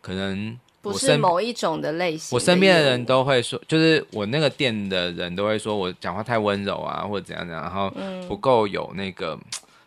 [0.01, 2.37] 可能不是某一种的类型的。
[2.37, 7.93] 我身边的人都会说，就是我那个店的人都会说我讲话太温柔啊，或者怎样怎样，然后
[8.29, 9.35] 不够有那个。
[9.35, 9.41] 嗯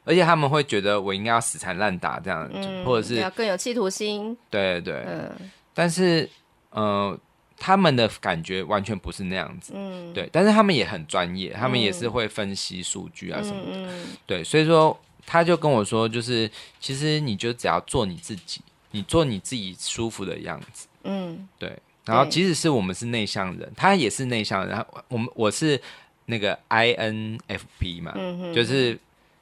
[0.08, 4.38] 而且他们会觉得我应该要死缠烂打这样，嗯、或者是要更有企图心。
[4.52, 5.32] 对对对，嗯、
[5.74, 6.30] 但是
[6.69, 7.17] 呃，
[7.58, 9.74] 他们的感觉完全不是那样子。
[9.76, 13.94] 嗯，对，但是他们也很专业，他们也是会分析数据啊什么的。
[14.26, 20.88] 对，所以说他就跟我说，就是其实你就只要做你自己，你做你自己舒服的样子。
[21.04, 21.78] 嗯，对。
[22.06, 24.70] 然后即使是我们是内向人，他也是内向人。
[24.70, 25.82] 然后我们我是
[26.26, 28.98] 那个 INFP 嘛，嗯、哼就是。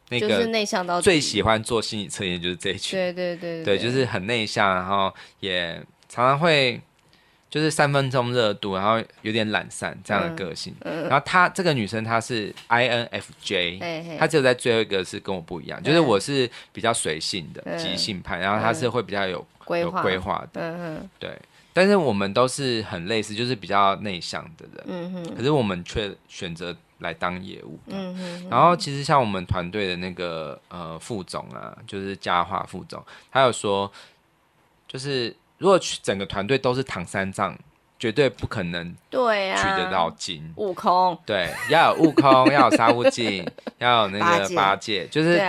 [0.10, 6.80] 那个内向到最喜欢做心理测验就是这一群，对对对对，就是很内向，然后也常常会
[7.54, 10.74] 就是三分钟热度，然后有点懒散这样的个性。
[10.84, 21.38] 然后她这个女生她是 INFJ，她只有在最后一个是跟我不一样，就是我是比较随性的即兴派，然后她是会比较有有规划的，嗯嗯，对。
[21.74, 26.76] 但是我们都是很类似，就是比较内向的人，嗯哼，可是我们却选择。
[27.00, 33.92] 来当业务，嗯哼，然后其实像我们团队的那个呃副总啊，就是嘉化副总，他有说，
[34.88, 37.58] 就是如果整个团队都是唐三藏，
[37.98, 40.54] 绝对不可能对取得到金。
[40.58, 41.18] 悟空。
[41.26, 43.50] 对，要有悟空， 要有沙悟净，
[43.80, 45.42] 要有那个八戒，就是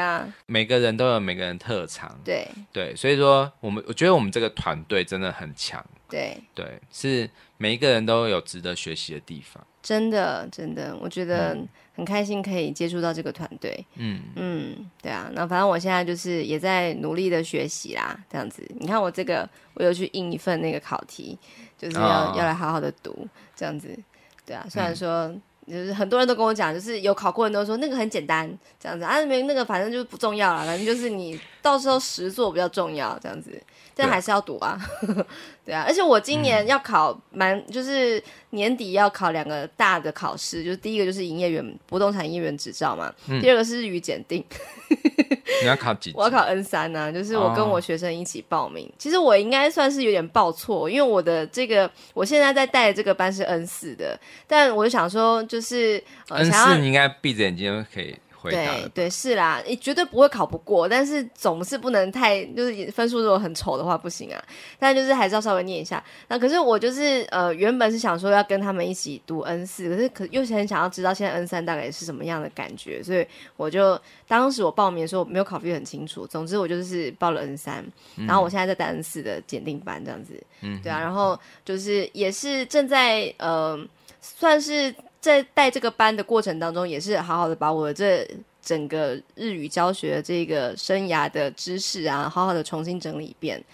[0.47, 2.47] 每个人都有每个人特长，对。
[2.73, 6.41] 对，所以说我们我觉得我们这个团队真的很强，对。
[6.55, 9.67] 对，是每一个人都有值得学习的地方。
[9.83, 11.59] 真的，真的，我觉得
[11.95, 13.87] 很开心可以接触到这个团队。
[13.97, 18.63] 嗯嗯，对啊，那反正我现在就是也在努力的学习啦，这样子。
[18.79, 21.39] 你看我这个，我又去印一份那个考题，
[21.79, 23.97] 就是要、哦、要来好好的读，这样子。
[24.45, 28.47] 对啊，虽然说、嗯、就是很多人都跟我讲，就是有考过人都说那个很简单，
[28.79, 33.51] 这样子啊，没那个反正就是不重要了，反正就是你到时候实做比较重要，这样子。
[33.97, 34.77] 但还是要读啊，
[35.65, 44.45] 对，啊，而且我今年要考蛮，嗯、就是年底要考两个大的考试，就是第一个就是营业员不动产营业员执照嘛，嗯、第二个是日语检定。
[45.63, 46.13] 你要考几？
[46.17, 48.85] 我要考 N 三呢，就是我跟我学生一起报名。
[48.89, 58.17] 哦、其实我应该算是有点报错，因为我的这个我现在在带的这个班是 N 四的，但我就想说，就是 N 四你应该闭着眼睛就可以。
[58.51, 64.43] 对对是啦，你绝对不会考不过，但是总是不能太就是分数如果很丑的话不行啊。
[64.79, 66.03] 但就是还是要稍微念一下。
[66.29, 73.27] 那可是我就是呃原本是想说要跟他们一起读 N 四，可是可又是很想要知道现在 N 三大概是什么样的感觉，所以
[73.57, 76.27] 我就当时我报名的时候没有考虑很清楚。
[76.27, 77.85] 总之我就是报了 N 三，
[78.27, 80.43] 然后我现在在带 N 四的检定班这样子。
[80.61, 83.79] 嗯，对啊，然后就是也是正在呃
[84.21, 84.95] 算是。
[85.25, 88.29] 在带这个班的过程当中，也是好好的把我这
[88.61, 93.65] 整个日语教学这个生涯的知识啊，好好的重新整理一遍。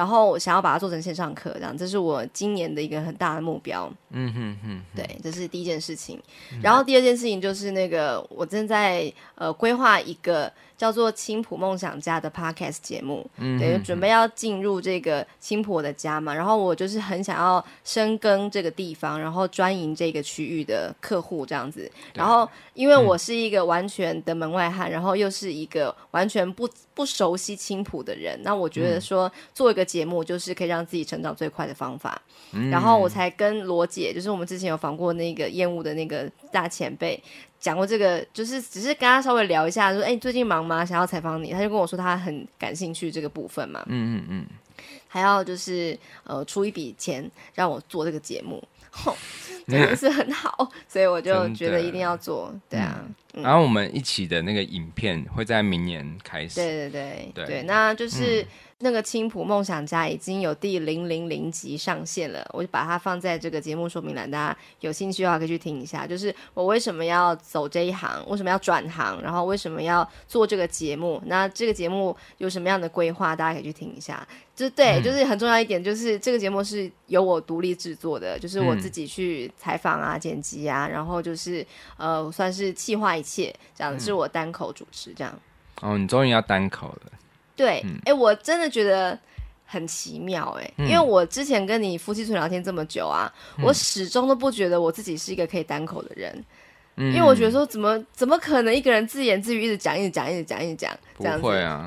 [0.00, 3.92] 然后我想要把它做成线上课，这样这是我今年的一个很大的目标。
[4.12, 6.18] 嗯哼哼，对，这是第一件事情。
[6.62, 16.34] 然后第二件事情就是那个我正在呃规划一个叫做《青浦梦想家》的 podcast 节目，对，准备要进入这个青浦的家嘛。
[16.34, 21.88] 然后我就是很想要深耕这个地方，然后专营这个区域的客户这样子。
[22.14, 29.86] 然后因为我是一个完全的门外汉，然后又是一个完全不不熟悉青浦的人，那我觉得说做一个。
[29.90, 32.20] 个节目就是可以让自己成长最快的方法，
[32.52, 37.20] 嗯、然后我才跟罗姐，就是我们之前有访过那个厌恶的那个大前辈，
[37.58, 40.84] 讲过这个，就是只是跟他稍微聊一下，说，哎，最近忙吗？
[40.84, 44.46] 想要采访你，他就跟我说他很感兴趣这个部分嘛，嗯嗯嗯，
[45.08, 49.16] 还要就是呃出一笔钱让我做这个节目，吼，
[49.66, 58.42] 真的是很好，嗯、所以我就觉得一定要做，对啊，嗯、然后我们一起的那个影片会在明年开始，对对对对，对，那就是。
[58.42, 58.46] 嗯
[58.82, 66.06] 那个青浦梦想家已经有第零零零集上线了，我就把它放在这个节目说明栏，大家有兴趣的话可以去听一下。
[66.06, 71.20] 就是我为什么要走这一行，为什么要转行，然后为什么要做这个节目？
[71.26, 73.36] 那这个节目有什么样的规划？
[73.36, 74.26] 大家可以去听一下。
[74.56, 81.66] 就对，嗯、就是很重要一点，就是这个节目是由我独立制作的，就是我自己去采访啊、嗯、剪辑啊，然后就是
[81.98, 85.38] 呃，算是企划一切，这样、嗯、是我单口主持这样。
[85.82, 87.12] 哦，你终于要单口了。
[87.60, 89.18] 对，哎、嗯欸，我真的觉得
[89.66, 96.42] 很奇妙、欸，哎、嗯，因为我之前跟你夫妻纯聊天这么久啊，嗯、我始终都不觉得我自己是一个可以单口的人，
[96.96, 101.84] 嗯、因为我觉得说怎么怎么可能一个人自言自语一直讲一直讲一直讲一直讲这样子，不会啊。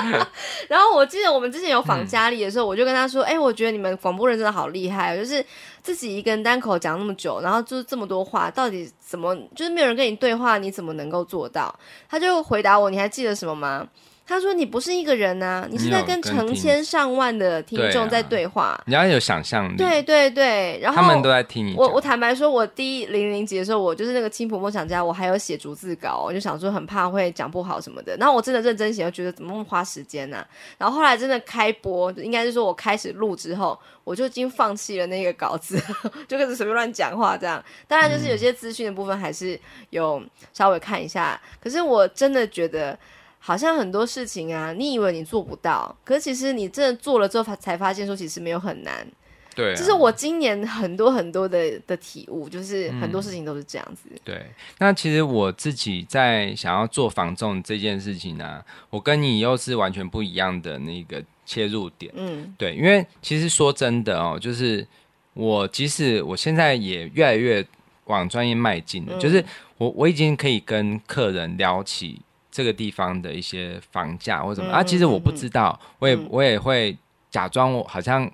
[0.68, 5.44] 然后我记得我们之前有访佳丽的时候，嗯、我就跟他说，哎、欸，我觉得你们广播人真的好厉害，就是
[5.82, 11.74] 自己一个人单口讲那么久，然后就是这么多话，到底怎么就是没有人跟你对话，你怎么能够做到？
[12.08, 13.88] 他就回答我，你还记得什么吗？
[14.28, 18.78] 他说：“你不是一个人啊，你是在跟成千上万的听众在对话。
[18.78, 19.76] 对啊，你要有想象力。
[19.78, 21.74] 对对对，然后他们都在听你。
[21.74, 28.14] 我我坦白说，我第一零零集的时候，我就是那个青浦梦想家，我还有写逐字稿，我就想说很怕会讲不好什么的。
[28.18, 30.36] 然后我真的认真写，我觉得怎么那么花时间呢？
[30.36, 30.46] 啊？
[30.76, 35.82] 然后后来真的开播，应该是说我开始录之后，我就已经放弃了那个稿子，
[36.28, 37.64] 就开始随便乱讲话这样。
[37.86, 41.40] 当然，就是有些资讯的部分还是有稍微看一下。
[41.42, 42.96] 嗯、可是我真的觉得。”
[43.38, 49.06] 好像很多事情啊，你以为你做不到，可是其实你真的做了之后，才发现说其实没有很难。
[49.54, 54.08] 对、啊，这是我今年很多很多的的体悟，就是很多事情都是这样子。
[54.10, 54.46] 嗯、对，
[54.78, 62.12] 那其实我自己在想要做防重这件事情呢、啊，我跟你又是完全不一样的那个切入点。
[62.16, 64.86] 嗯，对，因为其实说真的哦，就是
[65.34, 67.66] 我即使我现在也越来越
[68.04, 69.44] 往专业迈进了，嗯、就是
[69.76, 72.20] 我我已经可以跟客人聊起。
[72.58, 76.96] 这个地方的一些房价或什么、嗯、啊，其实我不知道，嗯、我也我也会
[77.30, 78.28] 假装我好像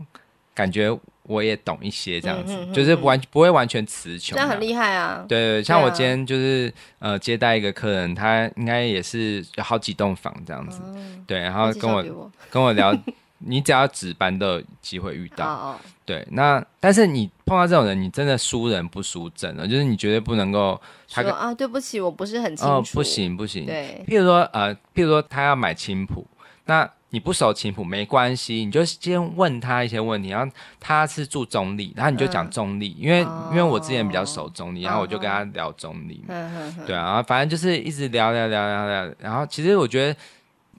[0.54, 0.88] 感觉
[1.24, 4.48] 我也懂一些这样子，嗯、就是完不会完全词穷，这样。
[4.48, 5.26] 很厉害啊。
[5.28, 12.32] 对对，像我今天就是、啊、呃接待一个客人，他应该也是有好几栋房这样子，嗯、对，然后跟我，我。
[12.48, 12.98] 跟我聊。
[13.46, 15.76] 你只要值班都有机会遇到，哦、
[16.06, 16.26] 对。
[16.30, 20.80] 那但是你碰到这种人，你真的输人不输阵了，就是你绝对不能够
[21.10, 23.66] 他说啊，对不起，我不是很清楚，哦、不行不行。
[23.66, 26.26] 对，譬如说呃，譬如说他要买琴谱，
[26.64, 40.16] 那你不熟琴谱没关系，你就先问他一些问题，然后他是住中立，然后你就讲中立，嗯、因为、哦、因为我之前比较熟中立，然后我就跟他聊中立，嗯、对啊，然后反正就是一直聊聊聊聊聊，然后其实我觉得。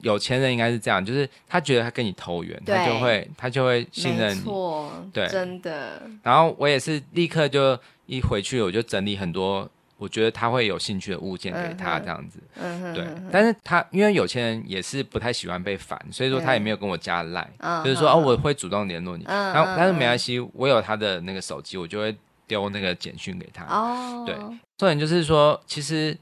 [0.06, 4.44] 有钱人应该是这样，就是他觉得他跟你投缘，他就会他就会信任你。
[5.12, 6.00] 对，真的。
[6.22, 12.38] 然后我也是立刻就一回去，我就整理很多我觉得他会有兴趣的物件给他，这样子。
[12.62, 12.94] 嗯哼。
[12.94, 19.24] 对，嗯、哼但是他因为有钱人也是不太喜欢被烦，所以说他也没有跟我加赖，嗯、就是说哦，我会主动联络你。
[19.26, 22.16] 嗯、然后但是没关系，我有他的那个手机，我就会
[22.46, 23.66] 丢那个简讯给他。
[23.66, 24.24] 哦。
[24.24, 24.36] 对，
[24.78, 26.16] 重点就是说，其实。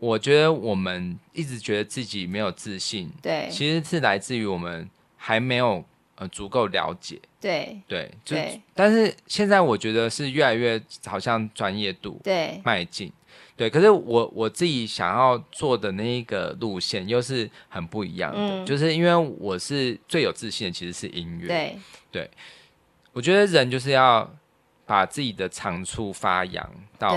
[0.00, 5.84] 我觉得我们一直觉得自己没有自信，对，其实是来自于我们还没有
[6.14, 7.78] 呃足够了解，对。
[7.86, 12.58] 对，就对，但是现在我觉得是越来越好像专业度对。
[12.64, 13.12] 迈进，
[13.54, 21.76] 对，可是我我自己想要做的那一个路线又是很不一样的，嗯、就是因为我是最有自信的其实是音乐，对。
[22.10, 22.30] 对，
[23.12, 24.28] 我觉得人就是要
[24.86, 27.14] 把自己的长处发扬到。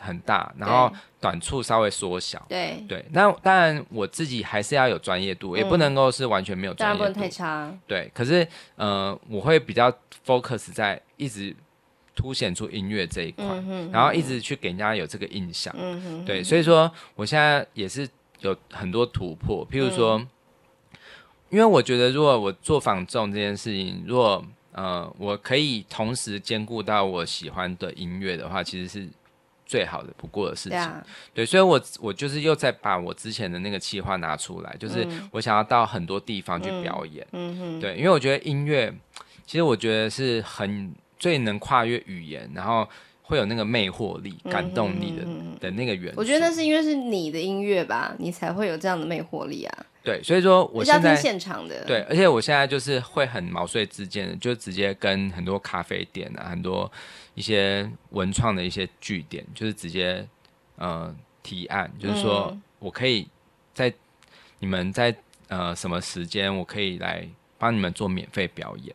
[0.00, 2.44] 很大，然后短处稍微缩小。
[2.48, 6.98] 对对，那当然我自己还是要有专业度，嗯、也不能够是完全没有专业度。
[6.98, 7.72] 当然不能太差。
[7.86, 9.92] 对，可是呃，我会比较
[10.24, 11.54] focus 在一直
[12.14, 15.74] 凸显出音乐这一块，嗯、哼哼然后一直去给人家有这个印象。
[15.76, 18.08] 嗯、哼哼对，所以说我现在也是
[18.40, 20.28] 有很多突破，譬如说，嗯、
[21.50, 29.08] 因为我觉得如果我做房仲这件事情，如果呃我可以同时兼顾到我喜欢的音乐的话，其实是。
[29.68, 30.92] 最好的不过的事情，
[31.34, 38.90] 对，所以我我就是又再把我之前的那个计划拿出来，就是我想要到很多地方去表演，嗯对，因为我觉得音乐，
[39.44, 42.88] 其实我觉得是很最能跨越语言，然后
[43.20, 46.18] 会有那个魅惑力、感动你的、嗯、的那个元素。
[46.18, 49.86] 我觉得那是因为是你的音乐吧，你才会有这样的魅惑力啊。
[50.08, 56.90] 对，所以说我现在现场的，对，而且我现在就是会很毛遂自荐的，就直接跟很多咖啡店啊，很多。
[57.34, 60.26] 一些文创的一些据点，就是直接
[60.74, 63.28] 呃提案，就是说我可以
[63.72, 63.94] 在
[64.58, 65.14] 你们在
[65.46, 67.24] 呃什么时间，我可以来
[67.56, 68.92] 帮你们做免费表演。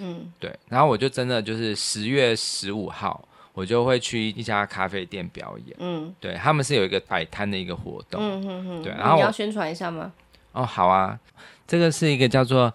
[0.00, 0.54] 嗯，对。
[0.68, 5.74] 然后我就真的就是十月十五号，我就会去一家咖啡店表演。
[5.78, 8.20] 嗯，对，他们是有一个摆摊的一个活动。
[8.20, 8.82] 嗯哼哼。
[8.82, 10.12] 对，然后你要宣传一下吗？
[10.56, 11.18] 哦，好啊，
[11.66, 12.72] 这个是一个叫做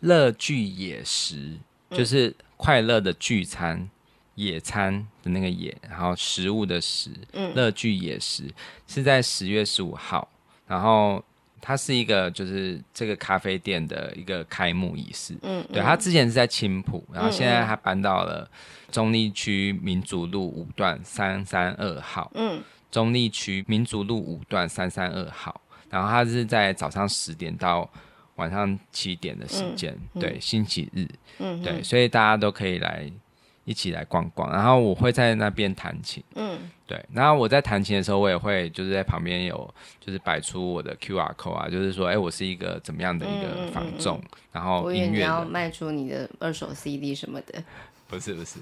[0.00, 1.58] 乐聚野食，
[1.90, 3.88] 就是快乐的聚餐。
[4.36, 8.44] 野餐的那个野，然后食物的食，嗯，乐聚野食
[8.86, 10.28] 是在十月十五号，
[10.66, 11.24] 然后
[11.58, 18.46] 它是一个就是这个咖啡店的一个开幕仪式，嗯，对，它之前是在青浦，然后现在它搬到了
[18.92, 25.58] 中立区民族路五段三三二号，嗯，中立区民族路五段三三二号，
[25.90, 27.88] 然后它是在早上十点到
[28.36, 33.10] 晚上七点的时间，对，星期日，嗯，对，所以大家都可以来。
[33.68, 44.22] 一起来逛逛，然后我会在那边弹琴，嗯，对，然后我在弹琴的时候，我也会就是在旁边有就是摆出我的 QR code 啊，就是说，哎，我是一个怎么样的一个房众，
[44.52, 47.60] 然后音乐你要卖出你的二手 CD 什么的，
[48.06, 48.60] 不是不是，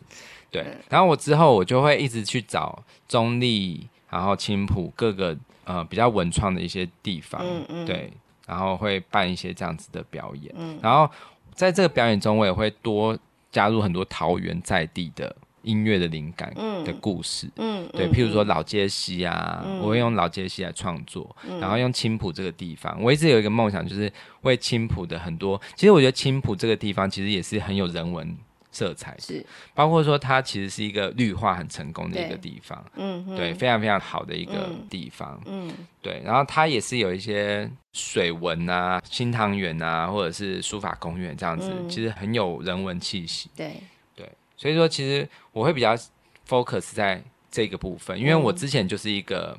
[0.51, 8.13] 对，嗯、然后我之后我就会一直去找中坜，然后青浦各个呃比较文创的一些地方，嗯嗯，对，
[8.47, 11.11] 然后会办一些这样子的表演，嗯，然后
[11.53, 13.19] 在这个表演中，我也会多
[13.51, 24.13] 加入很多桃园在地的音乐的灵感的故事，嗯，对，譬如说老街西啊，嗯、我会用老街西来创作，嗯、然后用青浦这个地方，我一直有一个梦想，就是
[24.43, 28.39] 为青浦的很多，其实我觉得青浦这个地方其实也是很有人文。
[28.75, 29.17] 色彩。
[29.21, 35.73] 是，包括说它其实是一个绿化很成功的一个地方，嗯，对，非常非常好的一个地方，嗯，
[36.03, 43.75] 对，然后它也是有一些水文啊、新汤园啊，或者是书法公园这样子，嗯、其实很有人文气息，对。
[44.17, 45.97] 对，所以说其实我会比较
[46.49, 49.57] focus 在这个部分，因为我之前就是一个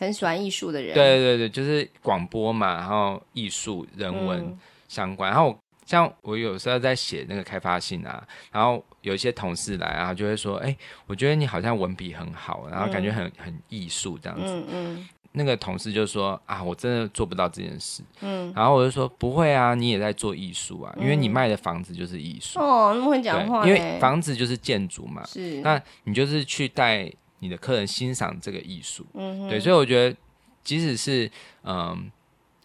[0.00, 4.58] 很喜欢艺术的人，对对对，就是广播嘛，然后艺术人文
[4.88, 5.58] 相关，然后我。
[5.86, 14.44] 像我有时候在写那个开发信啊，然后有一些同事来啊，就会说：“哎、欸，我觉得你好像文笔很好，然后感觉很很艺术这样子。
[14.46, 15.08] 嗯”嗯嗯。
[15.30, 18.52] 那个同事就说：“啊，我真的做不到这件事。”嗯。
[18.56, 23.64] 然后我就说：“不会啊，你也在做艺术啊，因为你卖的房子就是艺术。”哦，那么会讲话。
[23.64, 25.24] 因为房子就是建筑嘛。
[25.24, 25.60] 是。
[25.60, 27.08] 那你就是去带
[27.38, 29.06] 你的客人欣赏这个艺术。
[29.14, 29.48] 嗯。
[29.48, 30.16] 对，所以我觉得，
[30.64, 31.30] 即使是
[31.62, 32.10] 嗯，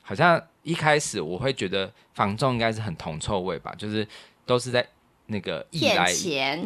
[0.02, 0.42] 好像。
[0.64, 4.08] 一开始我会觉得房仲应该是很铜臭味吧，就是
[4.46, 4.86] 都是在
[5.28, 6.12] 那个亿来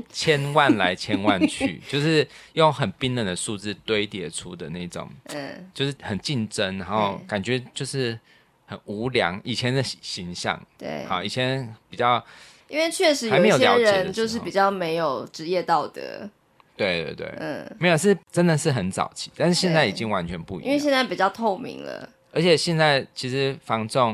[0.09, 8.19] 千万来千万去， 就是用很冰冷的数字堆叠出的那种，嗯，就是很竞争，然后感觉就是
[8.65, 9.39] 很无良。
[9.43, 12.23] 以前的形象，对，好，以前比较，
[12.67, 16.27] 因为确实有一些人就是比较没有职业道德，
[16.75, 22.09] 对对对，嗯，没有是真的是很早期，但是现在已经完全不一样，因为现在比较透明了。
[22.35, 24.13] 而且现在其实房仲，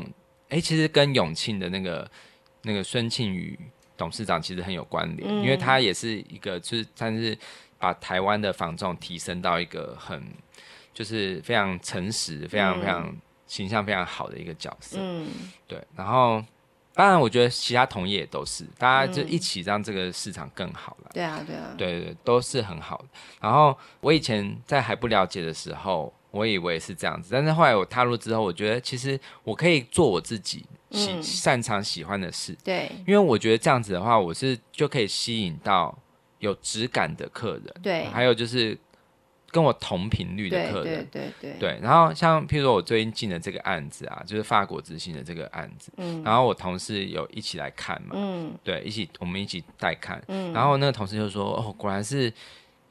[0.50, 2.08] 哎、欸，其实跟永庆的那个
[2.62, 3.60] 那个孙庆宇
[3.98, 7.36] 董事长其实很有关联，嗯、因为他也是一个，就是算是
[7.80, 10.24] 把台湾的房仲提升到一个很
[10.94, 13.12] 就是非常诚实、非常非常
[13.48, 15.00] 形象非常好的一个角色。
[15.02, 15.28] 嗯，
[15.68, 15.84] 对。
[15.96, 16.46] 然后
[16.94, 21.10] 当然，我觉得其他同业也都是，大家就一起让这个市场更好了。
[21.12, 23.06] 对啊，对啊，对对，都是很好的。
[23.42, 26.14] 然后我以前在还不了解的时候。
[26.32, 32.58] 我以为是这样子，但是后来我踏入之后，我觉得其实我可以做我自己喜、嗯、擅长喜欢的事。
[32.64, 35.94] 对，因为我觉得这样子的话，我是就可以吸引到
[36.40, 37.76] 有质感的客人。
[37.84, 38.78] 对，还有就是
[39.52, 41.06] 跟我同频率的客人。
[41.12, 41.80] 对对对，对，对。
[41.82, 45.92] 然后像譬如说我最近进的这个案子啊，就是法国之星的这个案子。
[45.98, 46.24] 嗯。
[46.24, 48.12] 然后我同事有一起来看嘛。
[48.14, 48.54] 嗯。
[48.64, 50.24] 对，一起我们一起带看。
[50.30, 50.54] 嗯。
[50.54, 52.32] 然后那个同事就说：“哦，果然是。”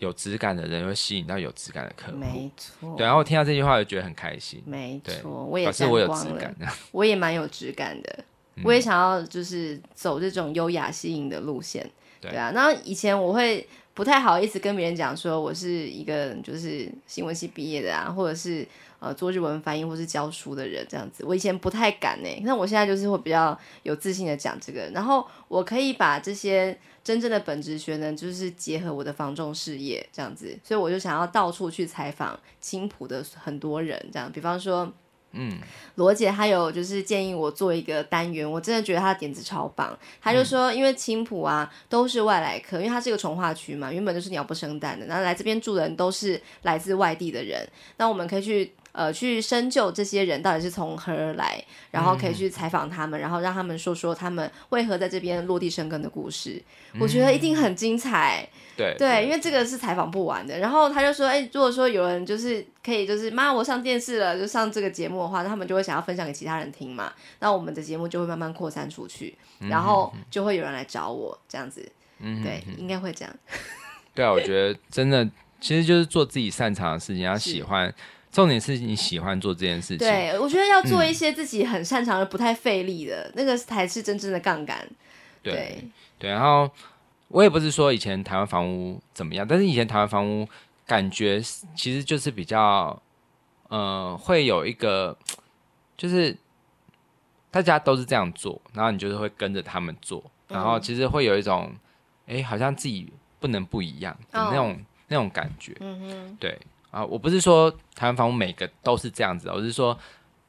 [0.01, 2.97] 有质感的人会吸引到有质感的客户，没错。
[2.97, 4.61] 对，然后我听到这句话，就觉得很开心。
[4.67, 8.25] 没错，我也是我有质感的， 我也蛮有质感的。
[8.65, 11.89] 我也想要就是走这种优雅吸引的路线。
[12.21, 18.67] 对啊，然后以前我会不太好意思跟别人讲说我是一个就是新闻系毕业的啊，或者是
[19.01, 21.25] 呃做日文翻译或是教书的人这样子。
[21.27, 26.79] 我以前不太敢呢，那我现在就是会比较有自信的讲这个，然后我可以把这些。
[27.03, 34.87] 真正的本职学呢，就是结合我的防重事业这样子，所以我就想要到处去采访青浦的很多人，这样，比方说，
[35.33, 35.59] 嗯，
[35.95, 39.99] 罗姐她有就是建议我做一个单元，我真的觉得她的点子超棒。
[40.21, 48.71] 她就说，因为青浦啊都是外来客，因为它是一个从化区嘛，原本就是鸟不生蛋的，然后来这边住的人都是来自外地的人，那我们可以去。
[48.93, 56.63] 呃，去深究这些人到底是从何而来，然后可以去采访他们，嗯、然后让他们说说他们为何在这边落地生根的故事。
[56.95, 58.49] 嗯、我觉得一定很精彩。
[58.77, 60.59] 对对，因为这个是采访不完的。
[60.59, 67.13] 然后他就说：“哎，如果说有人就是可以，就是妈，我上电视了，就上这个节目的话，那他们就会想要分享给其他人听嘛。
[67.41, 71.87] 那我们的节目就会慢慢扩散出去，然后就会有人来找我这样子。
[72.21, 73.35] 嗯，对，应该会这样。
[74.15, 75.29] 对啊，我觉得真的
[75.61, 77.93] 其实就是做自己擅长的事情，要喜欢。”
[78.33, 79.99] 重点是你喜欢做这件事情。
[79.99, 84.89] 对，我觉得要做一些自己很擅长的、不太费力的，嗯、那个才是真正的杠杆。
[85.43, 85.85] 对对，
[86.19, 86.71] 对，然后
[87.29, 90.47] 我也不是说以前台湾房屋怎么样，但是以前台湾房屋
[90.87, 91.41] 感觉
[91.75, 93.01] 其实就是比较，
[93.69, 95.17] 呃，会有一个，
[95.97, 96.37] 就是
[97.51, 101.73] 大家都是这样做，然后你就是会跟着他们做，然后其实会有一种，
[102.27, 104.77] 哎、嗯，好像自己不能不一样的那种、哦、
[105.09, 105.77] 那种感觉。
[105.81, 106.57] 嗯哼，对。
[106.91, 109.97] 啊，我不是说台湾房屋每个都是这样子，我是说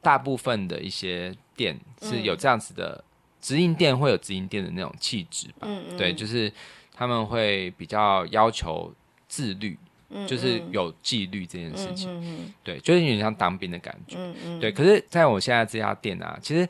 [0.00, 3.02] 大部分的一些店是有这样子的，
[3.40, 5.62] 直营店会有直营店的那种气质吧。
[5.62, 5.96] 嗯嗯。
[5.96, 6.52] 对，就是
[6.94, 8.92] 他们会比较要求
[9.28, 9.78] 自律，
[10.26, 12.10] 就是有纪律这件事情。
[12.10, 12.54] 嗯嗯嗯。
[12.64, 14.16] 对，就是有点像当兵的感觉。
[14.18, 14.60] 嗯嗯。
[14.60, 16.68] 对，可是在我现在这家店啊，其实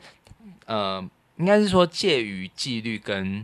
[0.65, 1.03] 呃，
[1.37, 3.43] 应该是说介于纪律跟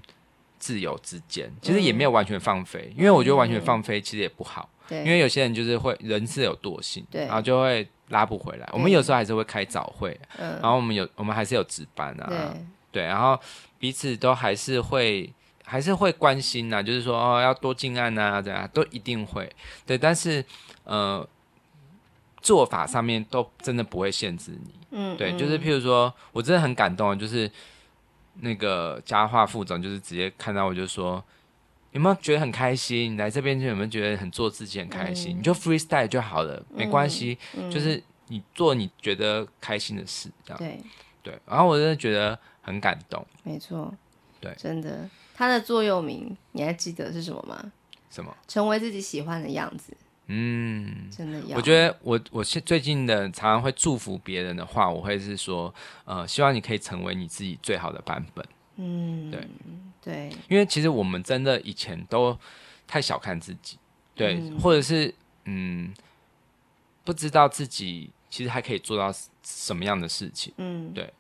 [0.60, 4.70] 自由之间，其实也没有完全放飞，因为我觉得完全放飞其实也不好。
[4.90, 8.68] 对，因为有些人就是会人是有惰性，对，然后就会拉不回来。
[8.74, 12.38] 我们有时候还是会开早会，嗯，然后我们有我们还是有值班啊，对，
[12.92, 13.40] 对，然后
[13.78, 15.32] 彼此都还是会
[15.64, 19.48] 还是会关心呐、啊，就是说哦要多进案啊，这样都一定会，
[19.86, 20.44] 对，但是
[20.84, 21.26] 呃
[22.42, 27.50] 做法上面都真的不会限制你，嗯，对，就是譬如说我真的很感动，就是
[28.42, 31.24] 那个佳樺副总就是直接看到我就说。
[31.92, 33.14] 有没有觉得很开心？
[33.14, 35.36] 你来这边就有没有觉得很做自己很开心？
[35.36, 37.38] 嗯、你就 freestyle 就好了，没关系、
[37.72, 40.80] 就是你做你觉得开心的事，这样对
[41.24, 41.40] 对。
[41.48, 43.94] 然后我真的觉得很感动，没错，
[44.40, 45.10] 对，真的。
[45.36, 47.72] 他的座右铭你还记得是什么吗？
[48.12, 48.36] 什么？
[48.48, 49.96] 成为自己喜欢的样子。
[50.28, 51.58] 嗯，真的要。
[51.58, 55.74] 我觉得我我现最近的常常会祝福别人的话，我会是说，
[56.06, 58.46] 呃，希望你可以成为你自己最好的版本。
[58.76, 59.40] 嗯，对。
[60.10, 62.36] 对，因为其实我们真的以前都
[62.88, 63.78] 太小看自己，
[64.16, 65.14] 对，嗯、或者是
[65.46, 65.94] 嗯，
[67.04, 71.14] 不知道自己其实还可以做到什么样的事情，嗯，对，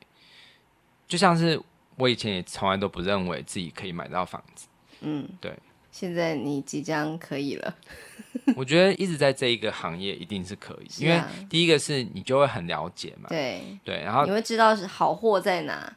[1.08, 1.62] 就像是
[1.98, 4.68] 我以前也从来都不认为自己可以买到房子，
[5.02, 5.56] 嗯，对，
[5.92, 7.76] 现在你即将可以了，
[8.58, 13.62] 我觉得一直在这一个行业一定是可以，因为第一个是你就会很了解嘛，对。
[13.84, 15.96] 对，然后你会知道是好货在哪，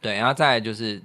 [0.00, 1.02] 对，然后再来就是。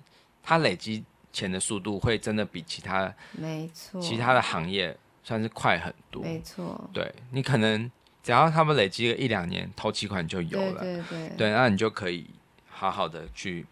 [0.49, 1.03] 它累积
[1.37, 6.23] 钱的速度会真的比其他没错，其他的行业算是快很多。
[6.23, 7.91] 没错，对，你可能
[8.23, 10.81] 只要他们累积个一两年，头期款就有了。
[10.81, 12.25] 对对对，对，那你就可以
[12.69, 13.65] 好好的去。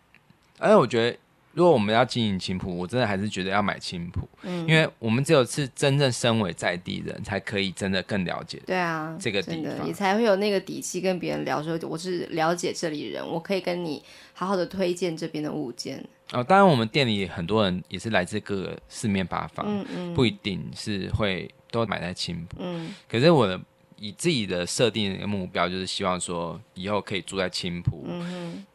[0.59, 1.17] 而且我觉得。
[1.55, 8.61] 如果我们要经营青浦，我真的还是觉得要买青浦，嗯，因为我们只有是真正身为在地人，才可以真的更了解。
[8.65, 14.03] 对啊，这个地方你才会有那个底气跟别人聊说我是了解这里人，我可以跟你
[14.33, 16.03] 好好的推荐这边的物件。
[16.33, 23.57] 哦，当然我们店里很多人也是来自各个四面八方，嗯嗯，不一定是会都买在青浦，嗯，可是我的
[23.95, 28.65] 以自己的设定的目标，就是希望说以后可以住在青浦，嗯哼。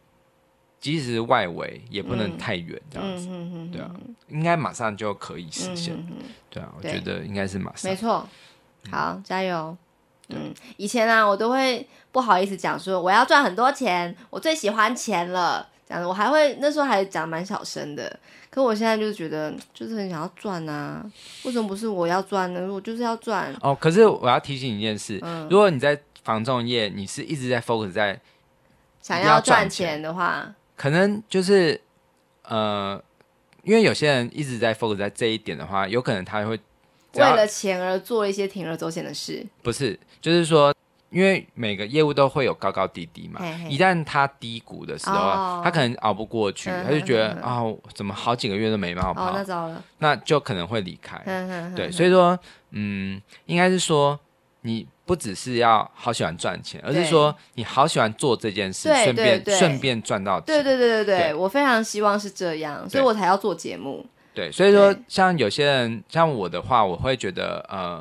[0.81, 3.29] 即使是外围也不能太远，这样子，
[3.71, 3.91] 对啊，
[4.29, 6.17] 应该马上就可以实现，嗯、
[6.49, 8.27] 对啊，我觉得应该是马上，没错，
[8.91, 9.77] 好，加油，
[10.31, 18.19] 嗯，以前啊，我都会不好意思讲说我要赚很多钱，我最喜欢钱了，这样子，我还会那时候还讲蛮小声的，
[18.49, 21.05] 可我现在就是觉得就是很想要赚啊，
[21.45, 22.67] 为什么不是我要赚呢？
[22.73, 28.19] 我就是要赚哦，可是我要提醒你一件事，嗯、如果你在房仲业，你是一直在 focus 在
[29.03, 30.55] 想要赚钱的话。
[30.81, 31.79] 可能就是，
[32.45, 32.99] 呃，
[33.65, 36.59] 因为有些人一直在 focus 在这一点的话，有可能他会
[37.17, 39.47] 为了钱而做一些铤而走险的事。
[39.63, 40.75] 不是，就是说，
[41.11, 43.41] 因为每个业务都会有高高低低嘛。
[43.41, 51.19] 嘿嘿，一旦他低谷的时候，哦，他可能熬不过去，嗯、他就觉得啊、哦，怎么好几个月都没办法跑，哦，那糟了，那就可能会离开。
[51.77, 52.39] 对，所以说，
[52.71, 54.19] 嗯，应该是说
[54.63, 54.89] 你。
[55.11, 60.47] 不只是要好喜欢赚钱，而是说你好喜欢做这件事，顺便顺便赚到钱。
[60.47, 64.07] 对对对对对，对，我非常希望是这样，所以我才要做节目。
[64.33, 68.01] 对，所以说像有些人像我的话，我会觉得呃，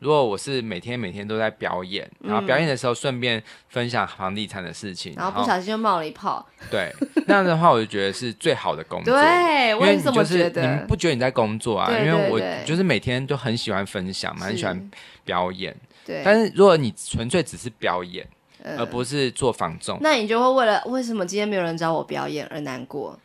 [0.00, 6.46] 如果我是每天每天都在表演，然后表演的时候顺便分享房地产的事情，然后不小心就冒了一泡。
[6.70, 6.92] 对，
[7.26, 9.14] 那样的话我就觉得是最好的工作。
[9.14, 10.76] 对，为什么觉得？
[10.76, 11.90] 你不觉得你在工作啊？
[11.90, 14.90] 因为我就是每天都很喜欢分享嘛，很喜欢
[15.24, 15.74] 表演。
[16.10, 18.26] 对，但是如果你纯粹只是表演，
[18.64, 23.16] 呃、而不是做房仲，那你就会为了为什么今天没有人找我表演而难过。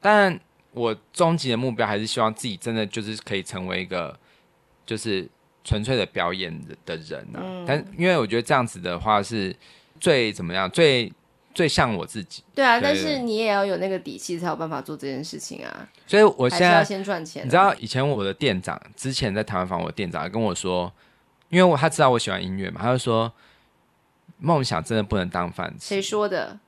[0.00, 0.40] 但
[0.72, 4.18] 我终极的目标还是希望自己真的就是可以成为一个
[4.86, 5.28] 就是
[5.62, 7.38] 纯粹的表演的的人啊。
[7.42, 9.54] 嗯、但因为我觉得这样子的话是
[10.00, 11.12] 最怎么样，最
[11.54, 12.42] 最像我自己。
[12.54, 15.88] 对啊，但是你也要有那个底气才有办法做这件事情啊。
[16.06, 17.44] 所以我现在要先赚钱。
[17.44, 20.90] 你知道以前我的店长之前在台湾房，我的店长跟我说。
[21.52, 23.30] 因为我他知道我喜欢音乐嘛，他就说
[24.38, 25.88] 梦想真的不能当饭吃。
[25.88, 26.58] 谁说的？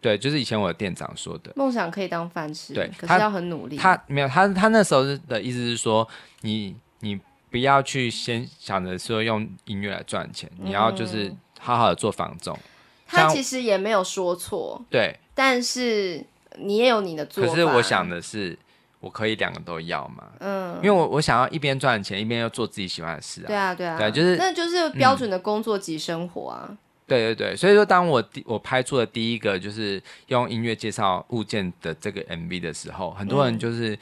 [0.00, 1.52] 对，就是以前我的店长说的。
[1.54, 3.76] 梦想可以当饭吃，对，可是要很努力。
[3.76, 6.08] 他，他没有，他他那时候的意思是说，
[6.40, 7.20] 你你
[7.50, 12.58] 不要去先想着说用音乐来赚钱，嗯，你要就是好好的做房仲。
[13.06, 16.24] 他其实也没有说错，对，但是
[16.56, 17.50] 你也有你的做法。
[17.50, 18.58] 可是我想的是。
[19.00, 20.28] 我可以两个都要嘛？
[20.40, 23.46] 嗯，因为我我想要一边赚钱，一边要做自己喜欢的事啊。
[23.46, 26.66] 对啊，对啊，对，就是那就是标准的工作及生活啊。
[26.68, 33.98] 嗯、对对对，所以说当我第我拍出了第一个就是用音乐介绍物件的这个 MV 的时候，很多人就是、嗯、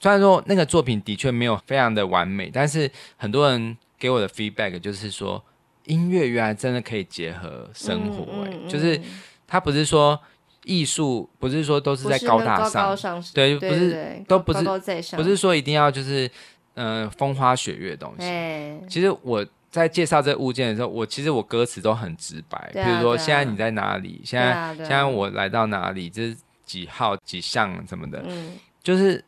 [0.00, 5.40] 虽然说那个作品的确没有非常的完美，但是很多人给我的 feedback 就是说，
[5.84, 9.00] 音乐原来真的可以结合生活、欸，哎、嗯嗯嗯，就是
[9.46, 10.20] 他不是说。
[10.64, 16.26] 艺术不是说都是在高大上，高高上对，不是都不是高高在上，不是说一定要就是
[16.74, 18.24] 嗯、呃、风花雪月的东西。
[18.24, 28.52] 欸、其实我在介绍这物件的时候，我其实我歌词都很直白，比、啊、如说现在你在哪里，现在、啊、现在我来到哪里，这是几号几项什么的，嗯，
[28.82, 29.22] 就是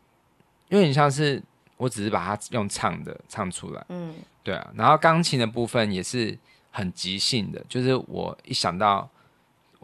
[0.70, 1.43] 因为你像是
[1.76, 6.39] 我只是把它用唱的唱出来，嗯，对啊，然后钢琴的部分也是
[6.70, 9.09] 很即兴的，就是我一想到。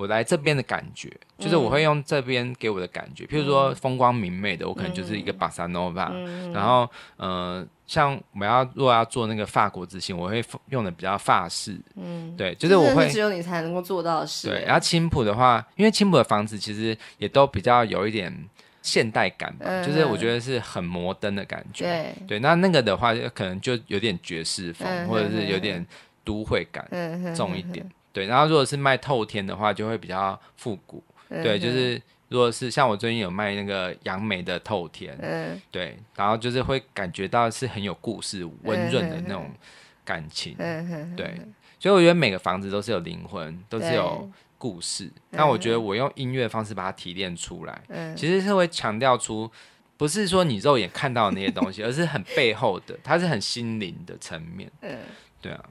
[0.03, 6.11] 我来这边的感觉，就是我会用这边给我的感觉，嗯、譬如说风光明媚的，我可能就是一个巴萨诺瓦。
[6.53, 11.81] 然后，呃，像我们要如果要做那个法国之星，我会用的比较法式。
[11.95, 14.49] 嗯，对，就是我会只有你才能够做到的事。
[14.49, 18.37] 对，然后青浦的话，因为青浦的房子其实也都比较有一点
[18.83, 21.85] 现代感吧，嗯、就是我觉得是很摩登的感觉。
[21.85, 25.87] 对，对，那那个的话，可能就有点爵士风，嗯、或者是有点
[26.25, 26.85] 都会感
[27.37, 27.87] 重一点。
[27.87, 31.03] 嗯对，然后如果是卖透天的话，就会比较复古。
[31.31, 39.51] 嗯、对，就是如果是像我最近有卖那个杨梅的透天，嗯，对，然后就是会感觉到是很有故事、温润的那种
[40.05, 40.55] 感情。
[40.59, 41.41] 嗯、对，
[41.81, 45.11] 所以我觉得每个房子都是有灵魂，都是有故事。
[45.31, 49.51] 那我觉得我用音乐方式把它提炼出来，嗯、其实是会强调出，
[49.97, 54.71] 不是说你肉眼看到的那些东西， 而是很背后的，它是很心灵的层面。
[54.83, 54.99] 嗯，
[55.41, 55.65] 对啊。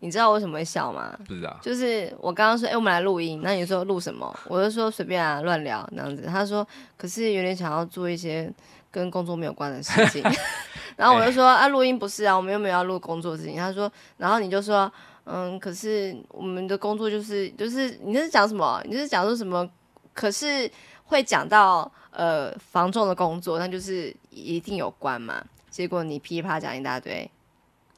[0.00, 1.16] 你知道我为什么会笑吗？
[1.26, 4.32] 不知道，就是我刚刚说，哎、欸，我们来录音，那你说录什么？
[4.46, 6.22] 我就说随便啊，乱聊那样子。
[6.22, 8.52] 他说，可是有点想要做一些
[8.90, 10.22] 跟工作没有关的事情。
[10.96, 13.56] 然后我就说，啊，录音不是啊，我们又没有要录工作的事情。
[13.56, 14.90] 他说，然后你就说，
[15.24, 18.80] 嗯，可是我们的工作就是就是，你这是讲什么？
[18.84, 19.68] 你这是讲说什么？
[20.14, 20.70] 可是
[21.04, 25.44] 会讲到呃防重的工作，那就是一定有关嘛。
[25.70, 27.28] 结果你噼里啪啦讲一大堆。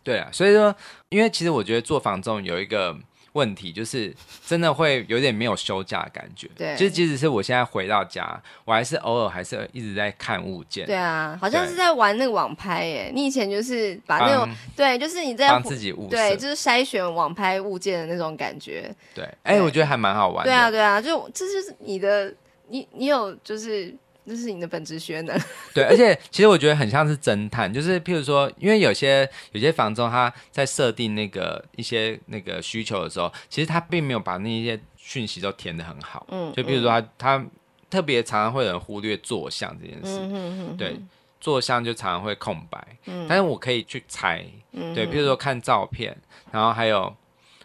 [0.02, 0.74] 对啊，所以说，
[1.08, 2.96] 因为其实我觉得做房仲有一个
[3.32, 4.12] 问题，就是
[4.46, 6.48] 真的会有点没有休假的感觉。
[6.56, 10.86] 对，就是即使是我现在回到家，我还是偶尔还是一直在看物件。
[10.86, 13.12] 对啊，好像是在玩那个网拍耶。
[13.14, 18.92] 你以前就是把那种帮对，就是你在帮自己物对，就是筛选网拍物件的那种感觉。
[19.14, 20.50] 对，哎对，我觉得还蛮好玩的。
[20.50, 22.34] 对啊，对啊，就这就是你的，
[22.68, 23.94] 你你有就是。
[24.26, 25.38] 这是你的本职学能。
[25.74, 36.26] 对，而且其实我觉得很像是侦探，就是譬如说，因为有些有些房东他在设定那个一些那个需求的时候，其实他并没有把那些讯息都填的很好。
[36.30, 37.46] 嗯，就比如说他、嗯、他
[37.88, 40.18] 特别常常会有人忽略坐向这件事。
[40.22, 40.96] 嗯对，
[41.40, 42.86] 坐向就常常会空白。
[43.06, 44.44] 嗯，但是我可以去猜。
[44.72, 46.16] 嗯，对，比如说看照片，
[46.50, 47.14] 然后还有。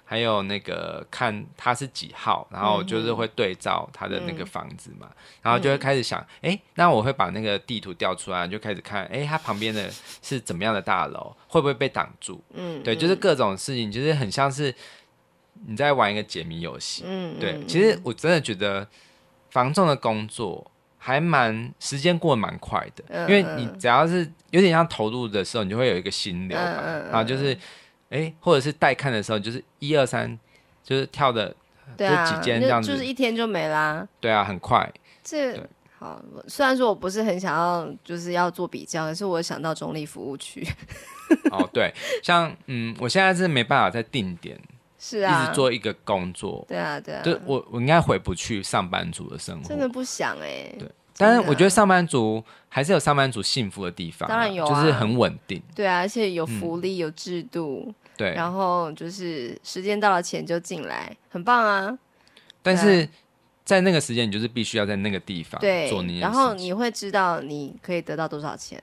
[0.08, 9.90] 还有那个看他是几号，然后就是会对照他的那个房子嘛，嗯、然后就会开始想，哎、嗯，那我会把那个地图调出来，就开始看，哎，他旁边的
[10.22, 12.40] 是怎么样的大楼，会不会被挡住？
[12.54, 14.72] 嗯，对，就是各种事情，就是很像是
[15.66, 17.02] 你在玩一个解谜游戏。
[17.04, 18.88] 嗯，对，其实我真的觉得
[19.50, 27.58] 房仲的工作还蛮时间过得蛮快的，嗯、因为你只要是有点像投入的时候，你就会有一个心流嘛，嗯、然后就是。
[28.16, 30.40] 哎，或者是带看的时候，就是一二三，
[30.82, 31.54] 就是跳的，
[31.98, 34.08] 对啊，就几间这样子，就是一天就没啦。
[34.22, 34.90] 对啊，很快。
[35.22, 35.60] 这
[36.00, 40.66] 好，虽然说我不是很想要，就是要做比较，可是我想到中立服务区。
[41.52, 41.94] 哦，对，
[42.24, 44.58] 像嗯，我现在是没办法再定点，
[44.98, 46.64] 是啊，一直做一个工作。
[46.70, 50.76] 对啊，对啊，就我我应该回不去上班族的生活，真的不想哎、欸。
[50.80, 50.90] 对。
[51.18, 55.64] 但是我觉得上班族还是有上班族幸福的地方，当然有，就是很稳定。
[55.74, 57.94] 对啊，而且有福利，有制度。
[58.18, 61.98] 对，然后就是时间到了，钱就进来，很棒啊。
[62.62, 63.08] 但是
[63.64, 65.60] 在那个时间，你就是必须要在那个地方
[65.90, 66.20] 做那。
[66.20, 68.82] 然后你会知道你可以得到多少钱。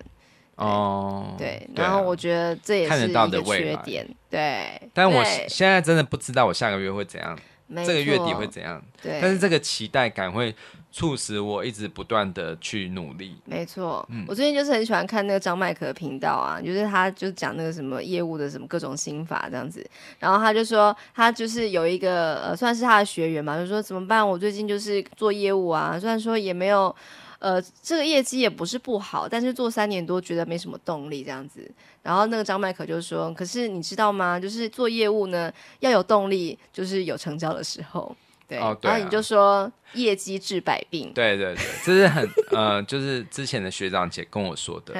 [0.56, 1.68] 哦，对。
[1.74, 4.08] 然后我觉得这也是一个缺点。
[4.30, 4.80] 对。
[4.92, 7.38] 但我现在真的不知道我下个月会怎样，
[7.76, 8.82] 这个月底会怎样。
[9.02, 9.18] 对。
[9.20, 10.54] 但是这个期待感会。
[10.92, 13.34] 促使我一直不断的去努力。
[13.46, 19.84] 没错，嗯，我最近就是很喜欢看那个张麦可的频道啊，就是他就讲那个什么业务的什么各种心法这样子，
[20.18, 24.26] 然后他就说他就是有一个呃算是他的学员嘛，就说怎么办？
[24.26, 26.94] 我最近就是做业务啊，虽然说也没有
[27.38, 31.66] 呃这个业绩也不是不好，但是做三年多觉得没什么动力这样子。
[32.02, 34.38] 然后那个张麦可就说，可是你知道吗？
[34.38, 38.14] 就是做业务呢要有动力，就是有成交的时候。
[38.52, 41.10] 对哦，对啊，然后你就说业绩治百病。
[41.14, 44.92] 对对对，这是很呃，就是之前的学长姐跟我说的。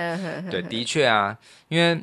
[0.51, 1.37] 对，的确啊，
[1.69, 2.03] 因为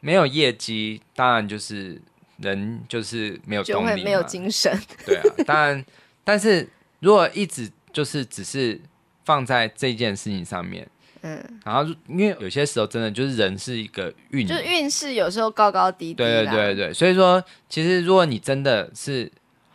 [0.00, 2.00] 没有业绩，当然就是
[2.38, 4.76] 人就是没有动力，没有精神。
[5.06, 5.84] 对啊，当然，
[6.24, 6.68] 但是
[6.98, 8.80] 如果一直就是只是
[9.24, 10.84] 放在这件事情上面，
[11.20, 16.14] 嗯，然后因为有些时候真的就是人是一个运，就是运势有时候高高低低。
[16.14, 19.30] 对对对对，所以说其实如果你真的是。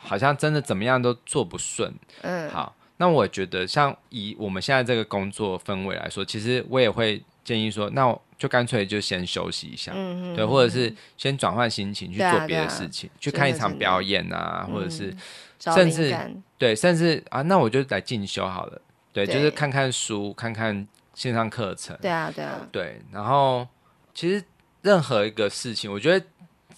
[0.08, 1.94] 好像真的怎么样都做不顺。
[2.22, 15.16] 嗯，好，那我觉得像以我们现在这个工作氛围来说，其实我也会建议说，那我就干脆就先休息一下，嗯对，或者是先转换心情去做别的事情，啊啊、去看一场表演啊，嗯、或者是
[15.60, 16.16] 甚至
[16.58, 18.82] 对，甚至啊，那我就来进修好了，
[19.12, 19.36] 对，对。
[19.36, 23.68] 就是看看书，看看线上课程，对啊，对啊，对，然后
[24.14, 24.44] 其实
[24.82, 26.26] 任何一个事情，我觉得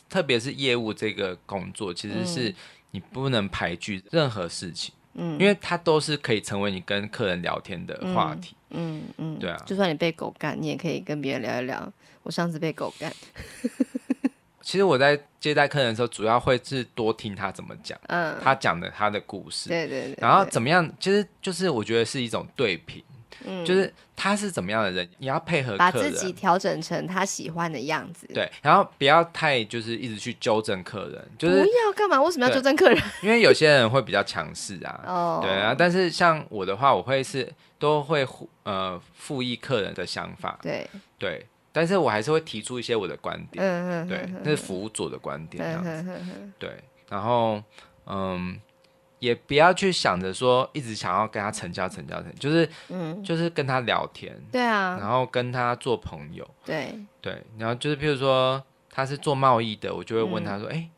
[0.10, 2.54] 特别是业务这个工作，其实是
[2.92, 4.94] 你不能排拒任何事情。
[5.16, 8.56] 嗯，因为它都是可以成为你跟客人聊天的话题。
[8.70, 11.92] 嗯嗯，嗯对啊，就算你被狗干，你也可以跟别人聊一聊。
[12.24, 13.12] 我上次被狗干。
[14.62, 23.04] 其实我在接待客人的时候，主要会是多听他怎么讲，嗯，他讲的他的故事，对对对，然后怎么样，其实就是我觉得是一种对比。
[23.46, 28.28] 嗯，就是他是怎么样的人，你要配合把自己调整成他喜欢的样子。
[28.34, 32.22] 对，然后不要太就是一直去纠正客人，就是不要干嘛？
[32.22, 33.02] 为什么要纠正客人？
[33.24, 35.04] 因为有些人会比较强势啊。
[35.06, 38.28] 哦，对啊，但是像我的话，我会是都会
[38.64, 40.60] 呃附议客人的想法。
[40.62, 43.64] 对对，但是我还是会提出一些我的观点。
[43.64, 45.90] 嗯嗯，对，那是服务组的观点这样子。
[45.90, 46.72] 嗯嗯对，
[47.10, 47.62] 然后
[48.06, 48.60] 嗯。
[49.20, 60.90] 也不要去想着说一直想要跟他成交成交成交，就是嗯，就是跟他聊天，对啊，然后跟他做朋友，对对，然后就是譬如说他是做贸易的，我就会问他说，哎、嗯，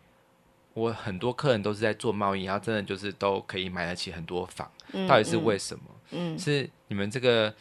[0.76, 5.84] 我很多客人都是在做贸易，然后真的就是都可以买得起很多房，嗯、到底是为什么？
[6.12, 7.52] 嗯，是你们这个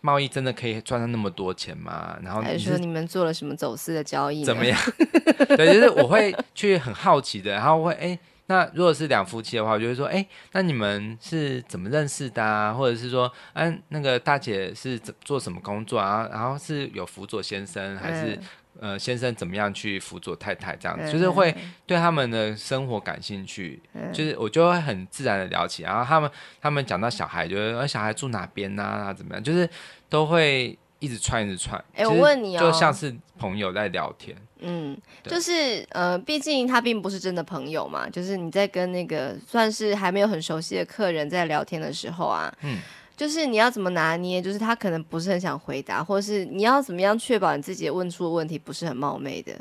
[0.00, 2.18] 贸易真的可以赚到那么多钱吗？
[2.22, 4.42] 然后你还是说你们做了什么走私的交易？
[4.44, 4.78] 怎么样？
[5.58, 8.18] 对，就是我会去很好奇的，然后会哎。
[8.50, 12.72] 那如果是两夫妻的话，我就会说，哎、欸，那你们是怎么认识的啊？
[12.72, 16.28] 或者是说，嗯、啊，那个大姐是怎做什么工作啊？
[16.32, 18.34] 然后是有辅佐先生，还是、
[18.80, 21.04] 嗯、呃先生怎么样去辅佐太太这样子？
[21.08, 21.54] 嗯、就是会
[21.86, 25.84] 对他们的生活感兴趣，嗯、就是我就会很自然的聊起。
[25.84, 26.28] 然后他们
[26.60, 29.14] 他们讲到小孩，就是说小孩住哪边呐、啊？
[29.14, 29.44] 怎么样？
[29.44, 29.70] 就是
[30.08, 31.76] 都会一直串一直串。
[31.94, 34.36] 哎、欸，我问你哦，就像是朋友在聊天。
[34.60, 38.08] 嗯，就是呃，毕竟他并不是真的朋友嘛。
[38.08, 42.78] 就是你在跟那个算是还没有很熟悉的客人在聊天的时候啊，嗯，
[43.16, 49.58] 就是你要怎么拿捏，就是他可能不是很想回答，或者是你要怎么样确保你自己问出的问题不是很冒昧的。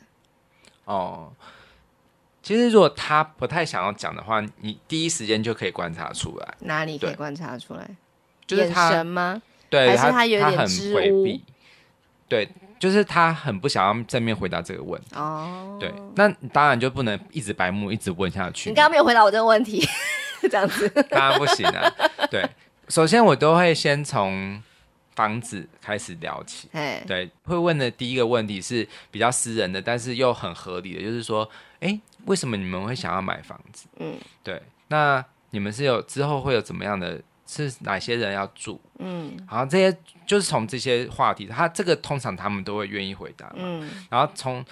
[0.83, 1.31] 哦，
[2.43, 6.55] 其实如果他不太想要讲的话，你第一时间就可以观察出来。
[6.59, 7.89] 哪里可以观察出来？
[8.45, 9.41] 就是他眼神吗？
[9.69, 11.43] 对，还是他有点他很回避？
[12.27, 12.49] 对。
[12.79, 18.69] 就是他很不想要正面回答这个问题哦，对，那当然就不能一直白目，一直问下去。
[18.69, 19.85] 你刚刚没有回答我这个问题，
[20.43, 21.93] 这样子当然不行啊。
[22.31, 22.49] 对，
[22.87, 24.63] 首先我都会先从
[25.13, 26.69] 房子开始聊起，
[27.05, 31.49] 对，会问的第一个问题是比较私人的，但是又很合理的，就是说，
[31.81, 33.87] 哎，为什么你们会想要买房子？
[33.97, 37.19] 嗯，对，那你们是有之后会有怎么样的？
[37.49, 38.79] 是哪些人要住？
[38.99, 39.97] 嗯，好，这些
[40.27, 43.51] 就是从这些话题，他这个通常他们都会愿意回答。
[43.55, 44.63] 嗯，然后从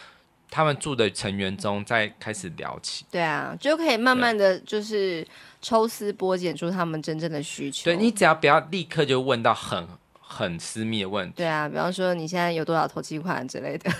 [0.51, 3.03] 他们住的成员中再开始聊起。
[3.09, 5.25] 对啊，就可以慢慢的就是
[5.59, 7.85] 抽丝剥茧出他们真正的需求。
[7.85, 9.87] 对，你只要不要立刻就问到很
[10.21, 11.33] 很私密的问题。
[11.37, 13.91] 对啊，比方说你现在有多少投期款之类的。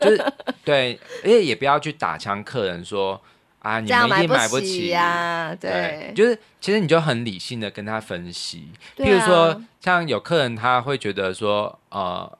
[0.00, 0.32] 就是
[0.64, 3.20] 对，而且也不要去打枪客人说。
[3.66, 5.54] 啊，你们一定买不起呀、啊！
[5.60, 12.38] 对，就是其实你就很理性的跟他分析，啊、譬如说像有客人他会觉得说，呃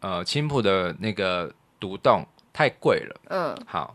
[0.00, 3.94] 呃，青浦的那个独栋太贵了，嗯，好，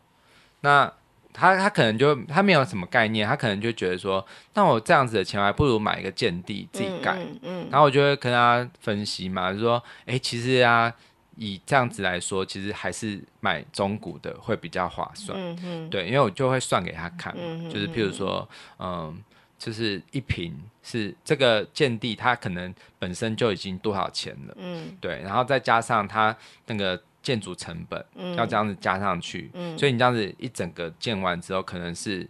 [0.61, 0.89] 那
[1.33, 10.93] 他他可能就他没有什么概念，他可能就觉得说，那我这样子的钱还不如买一个建地自己盖，嗯，嗯，嗯，然后我就会跟他分析嘛，就说，哎、欸，其实啊。
[11.39, 15.39] 以这样子来说，其实还是买中古的会比较划算。
[15.39, 19.17] 嗯嗯对，因为我就会算给他看，嗯、就是譬如说，嗯，
[19.57, 24.53] 就是一坪是这个建地，它可能本身就已经多少钱了。
[24.57, 26.35] 嗯，对，然后再加上它
[26.65, 32.27] 那个建筑成本，嗯、要这样子加上去，嗯、所以你这样子一整个建完之后，可能是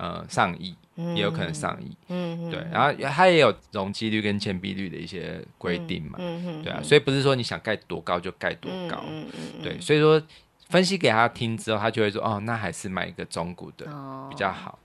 [0.00, 0.74] 呃上亿。
[1.14, 9.24] 也有可能上亿，嗯，对，然后它也有容积率跟建蔽率的一些规定嘛，嗯，对啊，所以不是说你想盖多高就盖多高，嗯，
[9.62, 10.22] 对，所以说
[10.68, 13.86] 分析给他听之后，他就会说，哦，那还是买一个中古的
[14.28, 14.78] 比较好。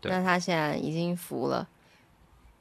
[0.00, 1.66] 对，那他现在已经服了？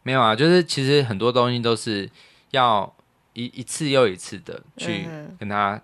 [0.02, 2.10] 没有啊，就是其实很多东西都是
[2.50, 2.92] 要
[3.34, 5.06] 一一次又一次的去
[5.38, 5.80] 跟他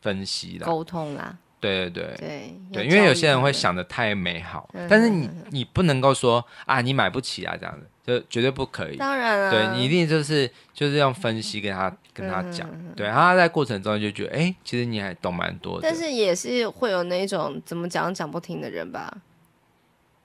[0.00, 1.36] 分析啦，沟通啦。
[1.60, 8.96] 对对对对，对，因为有些人会想的太美好，嗯、但是你你不能够说啊，你买不起啊，这样子就绝对不可以。
[8.96, 15.88] 当然了，对，你一定就是就是用分析跟他跟他讲，嗯、对，他在过程中就觉得，哎，其实你还懂蛮多的。
[15.88, 19.16] 但是也是会有那种怎么讲讲不听的人吧？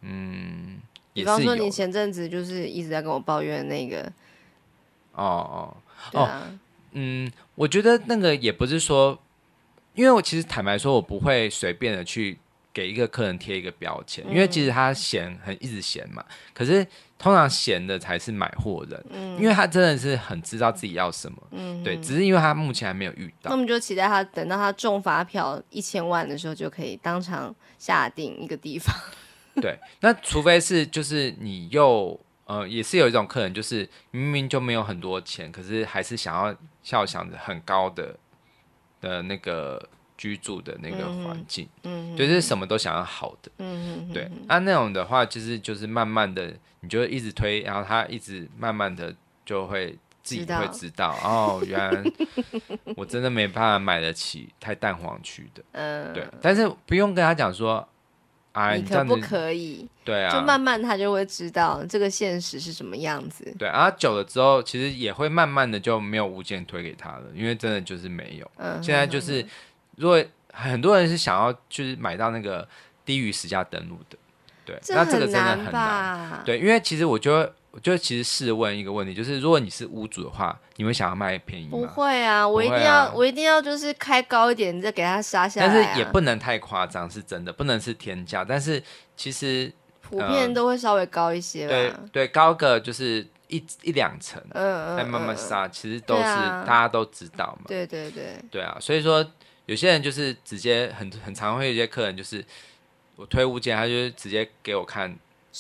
[0.02, 0.80] 嗯，
[1.14, 4.12] 比方说你前阵子就是一直在跟我抱怨那个，
[5.14, 5.78] 哦哦
[6.14, 6.30] 哦。
[6.92, 9.20] 嗯，我觉得那个也不是说，
[10.00, 12.40] 因为我其实坦白说，我不会随便的去
[12.72, 16.24] 给一个客人贴一个标签，因为其实他闲很一直闲嘛。
[16.54, 16.88] 可是
[17.18, 23.50] 通常闲的才是买货人，嗯，因为他真的是很知道自己要什么，嗯，对，只是因为他目前还没有遇到。
[23.50, 28.96] 那我们就期待他等到他中发票一千万的时候，就可以当场下定一个地方。
[29.62, 38.16] 对，那除非是就是你又呃，也是有一种客人，就是明明就没有很多钱，可是还是想要肖想着很高的
[39.02, 39.88] 的那个
[40.18, 52.04] 居住的那个环境，嗯，就是什么都想要好的，嗯，对，那、啊、那种的话，就是就是慢慢的，你就一直推，然后他一直慢慢的就会自己会知道，知道哦，原来
[52.96, 57.88] 我真的没办法买得起太蛋黄区的，嗯，对，但是不用跟他讲说。
[58.52, 59.88] 啊、你可不可以？
[60.04, 63.54] 对啊，就慢慢他就会知道这个现实是什么样子。
[63.58, 68.52] 对啊，久了之后，其实也会慢慢的就没有物件推给他了，因为真的就是没有。
[68.58, 69.46] 嗯，现在就是，
[69.96, 72.68] 如果很多人是想要就是买到那个
[73.06, 74.18] 低于实价登录的，
[74.66, 76.42] 对，那这个真的很难。
[76.44, 77.54] 对，因为其实我觉得。
[77.72, 81.72] 我就其实试问一个问题，就是如果你是屋主的话，你会想要卖便宜吗？
[81.72, 85.72] 不会啊，我一定要，啊、我一定要就是开高一点，你再给他杀下来，啊。
[85.72, 88.44] 但是也不能太夸张，是真的，不能是天价。
[88.44, 88.82] 但是
[89.16, 91.74] 其实普遍都会稍微高一些吧。
[91.74, 97.66] 对对，高个就是一一两层，嗯嗯，再慢慢杀，其实都是大家都知道嘛。
[97.68, 99.24] 对对对，对啊，所以说
[99.68, 102.44] 有些人就是直接很很常会有一些客人就是
[103.16, 105.16] 我推物件，他就直接给我看。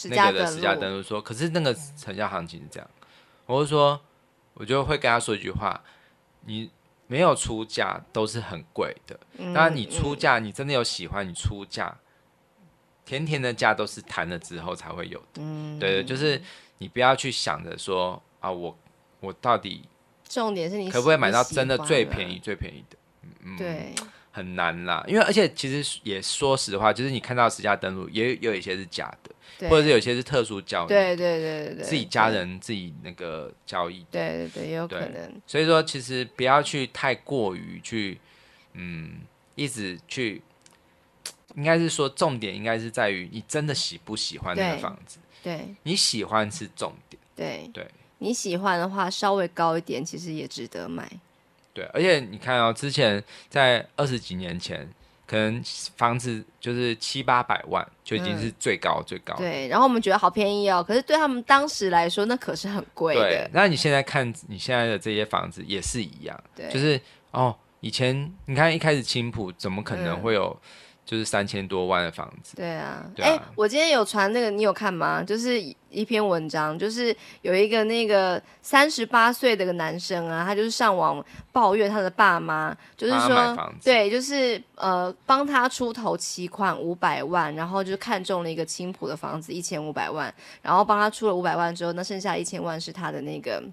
[0.09, 2.89] 那个的实价登录说，可是那个成交行情是这样，
[3.45, 3.99] 我就说，
[4.53, 5.81] 我就会跟他说一句话：
[6.45, 6.69] 你
[7.07, 11.97] 没有出价都是很贵的，当然你出价，你真的有喜欢，你出价，
[13.05, 15.41] 甜甜的价都是谈了之后才会有的。
[15.79, 16.41] 对对，就是
[16.77, 18.77] 你不要去想着说啊，我
[19.19, 19.87] 我到底
[20.27, 22.97] 重点是你可不可以买到真的最便宜最便宜的？
[23.43, 23.95] 嗯，对。
[24.39, 35.41] 很难啦，因为而且其实也说实话，就是你看到实价登录，也有一些是假的，或者是有些是特殊交易，对对对对对，自己家人自己那个交易，对对对，有可能。
[35.45, 38.17] 所以说，其实不要去太过于去，
[38.75, 39.19] 嗯，
[39.55, 40.41] 一直去，
[41.55, 45.75] 应该是说重点应该是在于你真的喜不喜欢那个房子，对，对。
[45.83, 47.69] 你喜欢是重点，对。
[47.73, 47.85] 对，
[48.19, 51.11] 你喜欢的话稍微高一点，其实也值得买。
[51.73, 54.87] 对，而且你看哦，之前在二十几年前，
[55.25, 55.61] 可能
[55.95, 59.35] 房子就是七八百万就已经是最高最高。
[59.35, 63.21] 对，然后我们觉得好便宜哦，可是对他们当时来说，那可是很贵的。
[63.21, 66.99] 对，那你现在看你现在的这些房子也是一样，对，就是
[67.31, 70.59] 哦，以前你看一开始青浦怎么可能会有？
[71.09, 72.55] 就是三千多万的房子。
[72.55, 75.23] 对啊，哎、啊欸，我今天有传那个，你有看吗？
[75.23, 90.31] 就是一篇文章，就是有一个那个三十八岁的个男生啊，他就是上网抱怨他的爸妈，就是说，对，就是呃，帮他出头期款五百万，然后就是看中了一个青浦的房子一千五百万，
[90.61, 93.63] 然后帮他出了五百万之后，那剩下一千万是他的那个。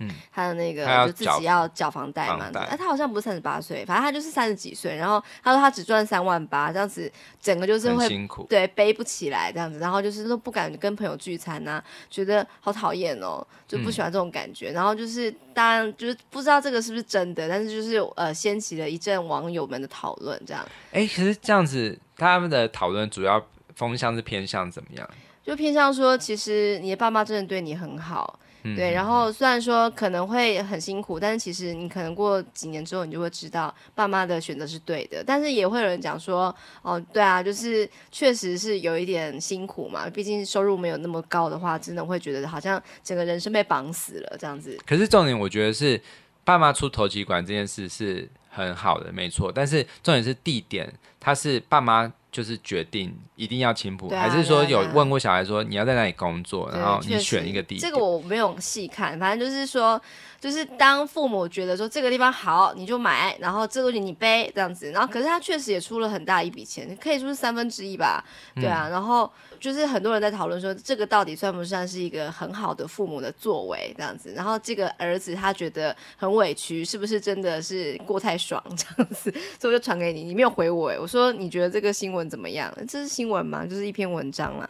[0.00, 4.94] 嗯，他的那个就自己要缴房贷嘛，哎，他好像不是三十八岁，反正他就是三十几岁。
[4.96, 9.78] 然后他说他只赚三万八，这样子整个就是会辛苦，对，背不起来这样子。
[9.78, 14.70] 然后就是都不敢跟朋友聚餐呐、啊，觉得好讨厌哦，就不喜欢这种感觉。
[14.70, 20.64] 嗯、然后就是当然就是不知道这个是不是真的，但是就是呃掀起了一阵网友们的讨论这样。
[20.92, 23.44] 哎，可是这样子他们的讨论主要
[23.74, 25.10] 风向是偏向怎么样？
[25.42, 28.38] 就偏向说，其实你的爸妈真的对你很好。
[28.62, 35.22] 对，然后虽然说可能会很辛苦，但是其实你可能过几年之后，你就会知道爸妈的选择是对的。
[35.24, 44.78] 但是也会有人讲说，哦，对啊，就是确实是有一点辛苦嘛，毕竟收入没有那么高的话，真的会觉得好像整个人生被绑死了这样子。
[44.86, 46.00] 可是重点，我觉得是
[46.44, 49.52] 爸妈出头期款这件事是很好的，没错。
[49.52, 52.12] 但是重点是地点，他是爸妈。
[52.38, 57.80] 就是决定一定要青浦，啊、还是说有问过小孩说你要在哪里工作，然后你选一个地点？
[57.80, 60.00] 这个我没有细看，反正就是说。
[60.40, 68.24] 就是当父母觉得说这个地方好，你就买，然后这个东西你背这样子，然后可是他确实也出了很大一笔钱，可以说是三分之一吧，
[68.54, 69.28] 对啊，嗯、然后
[69.58, 82.72] 就是很多人在讨论说这个到底算不算是一个很好的父母的作为这样子，然后这个儿子他觉得很委屈，是不是真的是过太爽这样子，所以我就传给你，你没有回我诶，我说你觉得这个新闻怎么样？
[82.86, 83.66] 这是新闻吗？
[83.66, 84.68] 就是一篇文章啦。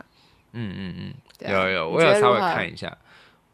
[0.53, 2.97] 嗯嗯嗯，有有，我有稍微看一下。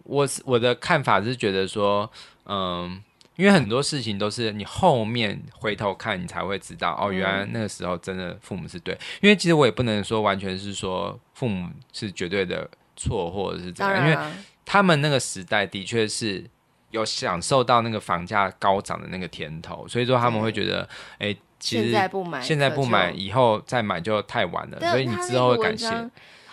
[0.05, 2.11] 我我的看法是觉得说，
[2.47, 3.03] 嗯，
[3.37, 8.97] 因为很多事情都是你后面回头看，你才会知道哦，原来那个时候真的父母是对。
[9.21, 14.19] 因为其实我也不能说完全是说父母是绝对的错，或者是怎样，因为
[14.65, 16.45] 他们那个时代的确是
[16.91, 20.89] 有享受到那个房价高涨的那个甜头，所以说他们会觉得，
[21.19, 25.89] 哎、欸，其实现在不买，现在不买，以后再买就太晚了，所以你之后会感谢。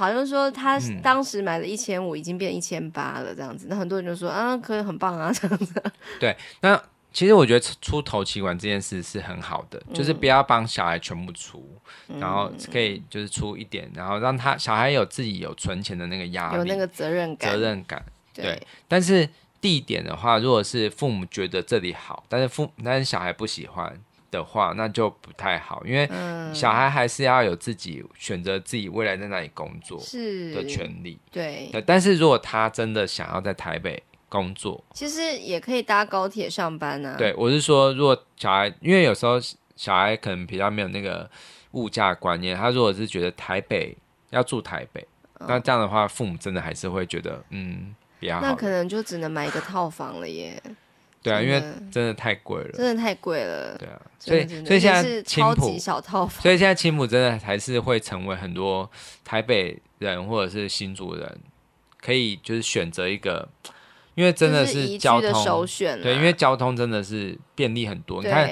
[0.02, 3.68] 好像说他当时买了一千五，已经变一千八了，这样子。
[3.70, 5.80] 那、嗯、很多人就说啊，可以很棒啊， 这样子。
[6.20, 6.82] 对，那
[7.14, 11.64] 其实我觉得出头期款这件事是很好的，嗯、就是不要帮小孩全部出，
[12.20, 18.04] 然后可以就是出一点，然后让他小孩有自己有存钱的那个压力，有那个责任感，责任感。
[18.34, 19.30] 对，对但是
[19.62, 24.02] 地点的话，如果是父母觉得这里好，但是父但是小孩不喜欢。
[24.32, 26.10] 的话，那就不太好，因为
[26.54, 31.20] 小孩还是要有自己选择自己未来在哪里工作是的权利。
[31.30, 37.16] 对，对，但是如果他真的想要在台北工作，其实也可以搭高铁上班啊。
[37.18, 39.38] 对，我是说，如果小孩，因为有时候
[39.76, 41.30] 小孩可能比较没有那个
[41.72, 43.96] 物价观念，他如果是觉得台北
[44.30, 45.06] 要住台北，
[45.40, 48.42] 哦，那这样的话，父母真的还是会觉得，嗯，比较好。
[48.42, 50.62] 那可能就只能买一个套房了耶。
[51.24, 51.62] 对啊，因为
[51.92, 53.78] 真的太贵了，真的太贵了。
[53.78, 58.90] 对啊，所以所以现在是超级小套房，所以现在青浦真的还是会成为很多
[59.24, 61.40] 台北人或者是新竹人
[62.00, 63.48] 可以就是选择一个，
[64.16, 66.02] 因为真的是交通、就是、首选、啊。
[66.02, 68.24] 对，因为交通真的是便利很多。
[68.24, 68.50] 你看，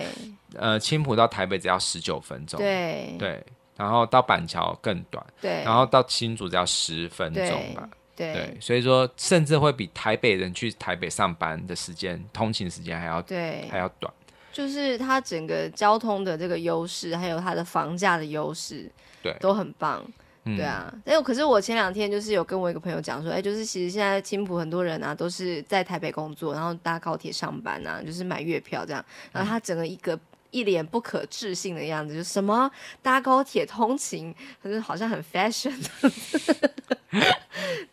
[0.53, 3.15] 呃，青浦到台北只要十九分钟，对。
[3.17, 3.43] 对，
[3.75, 7.89] 然后到板桥更短，对，然后到新竹只要十分钟吧。
[8.19, 13.65] 对，对，所以说甚至会比台北人去台北上班的时间，通勤时间还要对。
[13.71, 14.13] 还要短。
[14.51, 18.91] 就是它整个交通的这个优势，还有它的房价的优势，
[19.23, 20.05] 对，都很棒。
[20.43, 30.19] 对啊，哎、嗯，可是我前两天就是有跟我一个朋友讲说，哎，就是其实现在青浦很多人啊，都是在台北工作，然后搭高铁上班啊，就是买月票这样，然后他整个一个。
[30.51, 32.67] 一脸不可置信的样子，就什么？
[33.03, 35.71] 搭高铁通勤，可是好像很 fashion，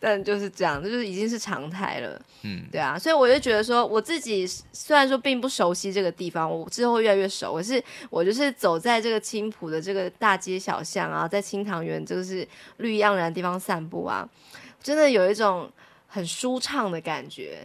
[0.07, 2.21] 但就是这样，就是已经是常态了。
[2.43, 7.55] 嗯，对啊，所以我就觉得说，我自己虽然说并不熟悉这个地方，我之后越来越熟。
[7.55, 12.47] 可是我就是走在这个青浦的这个大街小巷啊，在青塘园就是
[12.77, 14.27] 绿意盎然的地方散步啊，
[14.81, 15.69] 真的有一种
[16.07, 17.59] 很舒畅的感觉。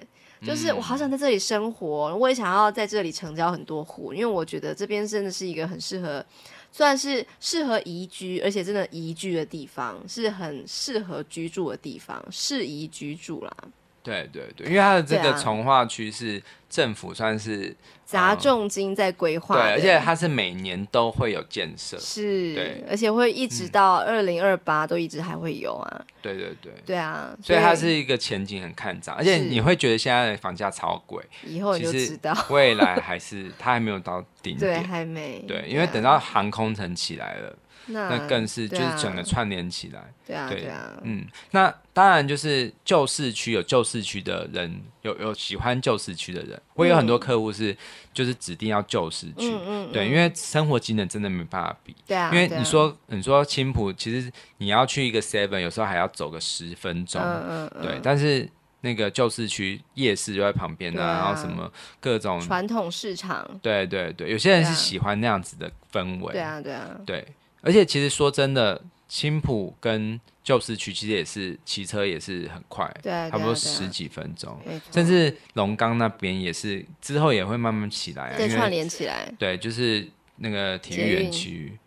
[0.45, 6.25] 就是我好想在这里生活，嗯，我也想要在这里成交很多户，因为我觉得这边真的是一个很适合，
[6.73, 13.55] 算是适合宜居，而且真的宜居的地方，是很适合居住的地方，适宜居住啦。
[14.03, 17.75] 对对对，因为它的这个从化区是政府算是
[18.05, 26.05] 砸重金在规划，对，而且它是每年都会有建设，是，对，而且会一直到二零二八都一直还会有啊。
[26.21, 32.37] 对对对，对啊，所以它是一个前景很看涨，而且你会觉得现在的房价超贵，以后你就知道。
[32.51, 37.57] 未来还是它还没有到顶 点，对，还没，对，因为等到航空城起来了。
[37.87, 47.77] 那，那更是就是整个串联起来，对啊，对，对啊，嗯，那当然就是旧市区有旧市区的人，有有喜欢旧市区的人，我有很多客户是
[48.15, 58.49] 就是指定要旧市区，嗯嗯，对，因为生活机能真的没办法比，对啊，因为你说、啊、你说青浦，其实你要去一个 seven，有时候还要走个十分钟，嗯嗯，嗯，对，但是
[58.81, 61.71] 那个旧市区夜市就在旁边啊，然后什么
[62.01, 67.27] 各种传统市场，对对对，有些人是喜欢那样子的氛围，对啊对啊，对。
[67.63, 74.59] 而且其实说真的，青浦跟旧市区其实也是骑车也是很快，对，差不多十几分钟，
[74.91, 81.79] 甚至龙岗那边也是之后也会慢慢起来，对，串联起来，对，就是那个体育园区，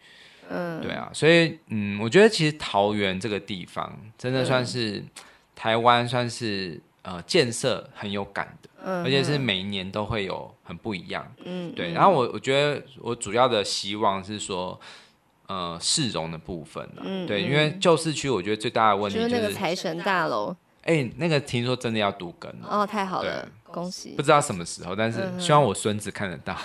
[0.50, 5.04] 嗯，对啊，所以嗯，我觉得其实桃园这个地方真的算是
[5.54, 14.80] 台湾算是呃建设很有感的，嗯，而且是每一年都会有很不一样，嗯，对，然后我我觉得我主要的希望是说。
[15.48, 17.28] 呃，市容的部分了、嗯？
[17.28, 20.56] 对，因为旧市区我觉得最大的问题就是、就是、那个财神大楼。
[20.84, 24.10] 哎、欸，那个听说真的要都更哦，太好了，恭喜！
[24.16, 26.56] 不知道什么时候，但是希望我孙子看得到。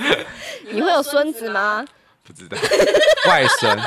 [0.72, 1.84] 你会有孙子吗？
[2.24, 2.56] 不知道，
[3.28, 3.78] 外孙。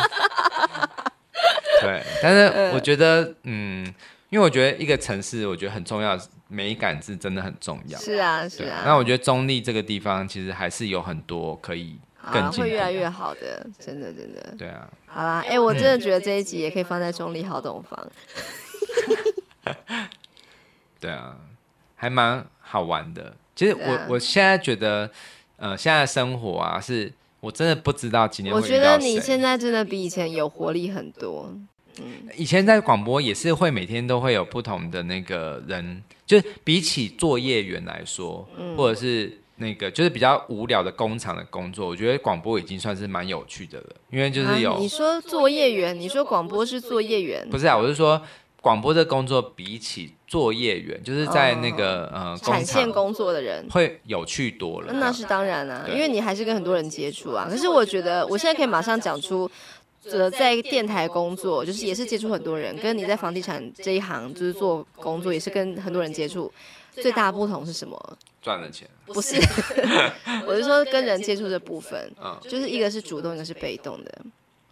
[1.81, 3.85] 对，但是我觉得，嗯，
[4.29, 7.99] 因为我觉得一个城市，我觉得很重要，美感是真的很重要。
[7.99, 8.83] 是啊，是啊。
[8.85, 11.99] 那我觉得中立这个地方其实还是有很多可以。
[12.31, 14.55] 啊，会越来越好的，真的真的。
[14.57, 14.89] 对啊。
[15.05, 18.11] 好啦，哎、欸，我真的觉得这一集也可以放在中立好懂房。
[20.99, 21.35] 对啊，
[21.95, 23.35] 还蛮好玩的。
[23.55, 25.09] 其实我、啊、我现在觉得，
[25.57, 28.53] 呃，现在生活啊，是我真的不知道今年。
[28.53, 31.51] 我觉得你现在真的比以前有活力很多。
[31.99, 39.37] 嗯，以前在广播也是会每天都会有不同的那个人，就是比起作业员来说，嗯、或者是。
[39.59, 47.77] 那个就是比较无聊的工厂的工作，我觉得广播已经算是蛮有趣的了，因为就是有、啊、你说作业员，你说广播是作业员，不是啊？
[47.77, 48.21] 我是说
[48.61, 54.93] 广播的工作比起作业员，就是在那个、哦、呃产线工作的人会有趣多了。
[54.93, 57.47] 那是当然啊，因为你还是跟很多人接触啊。
[57.49, 59.49] 可是我觉得我现在可以马上讲出，
[60.11, 66.51] 呃，在电台工作就是也是接触很多人，跟你在房地产这一行就是做工作也是跟很多人接触，
[66.91, 68.17] 最大的不同是什么？
[68.41, 68.87] 赚了钱？
[69.05, 69.35] 不是，
[70.47, 74.21] 我是说跟人接触的部分，嗯，就是一个是主动，一个是被动的。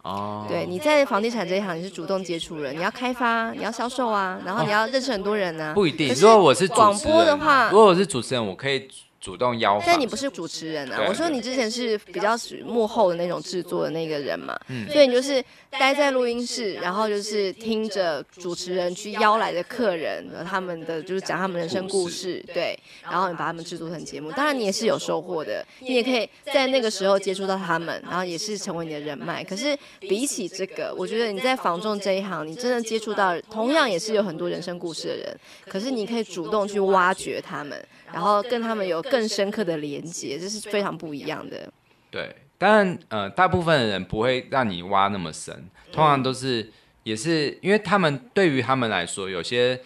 [0.02, 5.74] 哦，对，你在房地产这一行，你是主动接触人，你要开发，你要销售啊，然后你要认识很多人呢、啊。
[5.74, 8.88] 不一定，如果我是广播的话，如果我是主持人，我可以。
[9.20, 11.04] 主动邀访，但你不是主持人啊！
[11.08, 24.30] 我说你之前是比较属于幕后的那种制作的那个人嘛，嗯，所以你就是待在录音室，然后就是听着主持人去邀来的客人，他们的就是讲他们人生故事，对，然后你把他们制作成节目。
[24.32, 29.42] 当然你也是有收获的，你也可以在那个时候接触到他们，然后也是成为你的人脉。
[29.42, 37.76] 可是比起这个，我觉得你在房仲这一行，你真的接触到同样也是有很多人生故事的人，可是你可以主动去挖掘他们。
[38.12, 41.72] 然后跟他们有更深刻的连接，这是非常不一样的。
[42.10, 45.54] 对，当然，呃，大部分的人不会让你挖那么深，
[45.92, 46.70] 通常都是
[47.02, 49.80] 也是因为他们对于他们来说，有些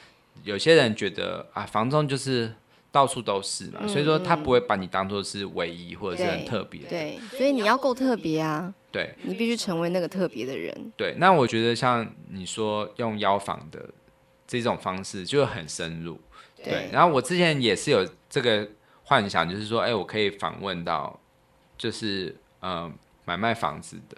[0.44, 2.52] 有些人觉得啊，房中就是
[2.90, 6.82] 到处都是嘛，嗯，所以说他不会把你当做是唯一或者是很特别。
[6.88, 8.72] 对，所以你要够特别啊。
[8.92, 10.92] 对，你必须成为那个特别的人。
[10.96, 13.88] 对，那我觉得像你说用邀房的
[14.46, 16.20] 这种方式，就很深入。
[16.62, 18.68] 对，然后我之前也是有这个
[19.04, 21.18] 幻想，就是说，哎，我可以访问到，
[21.76, 22.90] 就是呃
[23.24, 24.16] 买卖房子的，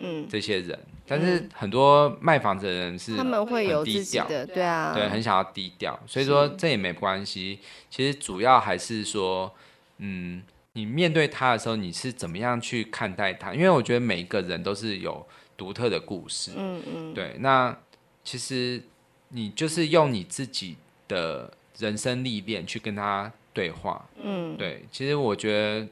[0.00, 7.58] 嗯，这些人，嗯，但是很多卖房子的人是他们会有自己的，对啊，对，很想要低调，所以说这也没关系。
[7.90, 9.52] 其实主要还是说，
[9.96, 10.42] 嗯，
[10.74, 13.54] 你面对他的时候，你是怎么样去看待他？
[13.54, 15.26] 因为我觉得每一个人都是有
[15.56, 17.36] 独特的故事，嗯嗯，对。
[17.40, 17.76] 那
[18.22, 18.82] 其实
[19.30, 20.76] 你就是用你自己
[21.08, 21.52] 的。
[21.78, 25.88] 人生历练去跟他对话，嗯，对，其实我觉得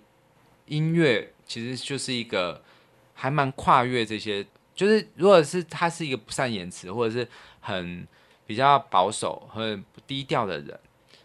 [0.66, 2.60] 音乐其实就是一个
[3.14, 7.26] 还蛮跨越这些，就是如果是他是一个不善言辞或者是
[7.60, 8.06] 很
[8.46, 10.76] 比较保守很低调的人，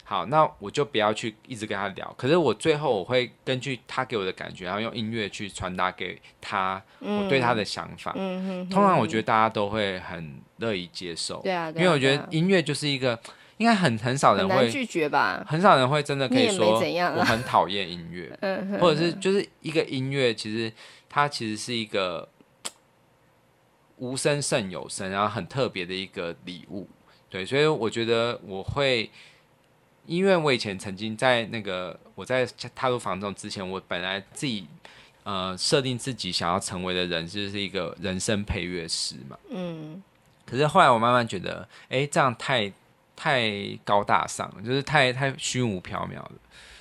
[0.04, 2.14] 好，那我就不要去一直跟他聊。
[2.16, 8.12] 可是我最后我会根据他给我的感觉，然后用音乐去传达给他我对他的想法。
[8.16, 13.18] 嗯，通常我觉得大家都会很乐意接受，对啊，因为我觉得音乐就是一个。
[13.62, 16.80] 应该很很少人会拒绝吧，很少人会真的可以说
[17.16, 18.36] 我很讨厌音乐，
[18.80, 20.72] 或者是就是一个音乐，其实
[21.08, 22.28] 它其实是一个
[23.98, 26.88] 无声胜有声，然后很特别的一个礼物。
[27.30, 29.08] 对，所以我觉得我会，
[30.06, 32.44] 因为我以前曾经在那个我在
[32.74, 34.66] 踏入房仲之前，我本来自己
[35.22, 40.02] 呃设定自己想要成为的人就是一个人声配乐师嘛，嗯，
[40.44, 42.72] 可是后来我慢慢觉得，哎，这样太。
[43.22, 43.52] 太
[43.84, 46.32] 高大上了，就是太太虚无缥缈了。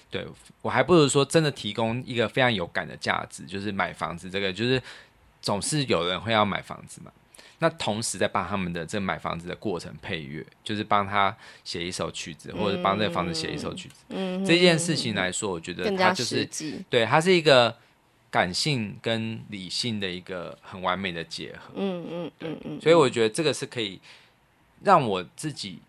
[0.10, 0.26] 对，
[0.64, 4.82] 我还不如说真的提供一个非常有感的价值，就是买房子这个，就是
[5.39, 7.12] 总是有人会要买房子嘛。
[7.60, 13.98] 那同时在帮他们的这买房子的过程配乐，就是帮他写一首曲子，或者帮这个房子写一首曲子。
[14.10, 16.44] 嗯，这件事情来说，我觉得它就是
[16.89, 17.78] 对，它是一个
[18.32, 21.74] 感性跟理性的一个很完美的结合。
[21.76, 24.02] 嗯嗯嗯嗯，所以我觉得这个是可以
[24.82, 25.80] 让我自己。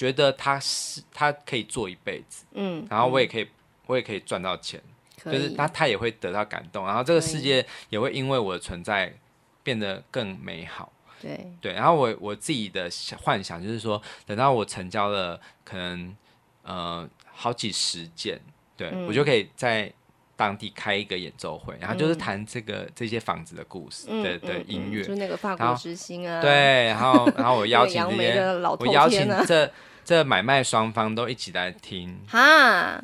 [0.00, 3.48] 觉得他是他可以做一辈子，嗯，然后我也可以，嗯、
[3.84, 4.80] 我也可以赚到钱，
[5.26, 9.14] 就是他他也会得到感动，然后这个世界也会因为我的存在
[9.62, 10.90] 变得更美好，
[11.20, 11.52] 对。
[11.60, 16.16] 对，然后我我自己的幻想就是说，等到我成交了可能
[16.62, 18.40] 呃好几十件，
[18.78, 19.92] 对、嗯、我就可以在
[20.40, 28.40] 当地开一个演奏会，然后就是弹这个、嗯、这些房子的故事的、嗯、的、音乐，就那个法国之星啊，对，然后然后我 邀请这些，
[28.78, 29.70] 我邀请这。
[30.02, 33.00] 这买卖双方都一起来听哈，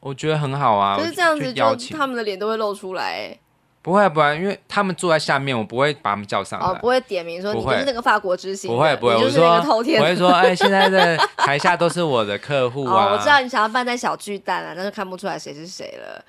[0.00, 0.98] 我觉得很好啊。
[0.98, 3.38] 就是这样子，邀请他们的脸都会露出来。
[3.82, 6.66] 不会不会，因为他们坐在下面，我不会把他们叫上来。
[6.66, 8.70] 哦，不会点名说你就是那个法国之星。
[8.70, 13.06] 不会不会，我说我会说，哎，现在的台下都是我的客户啊。
[13.06, 16.24] 哦，我知道你想要办在小巨蛋啊，但是看不出来谁是谁了。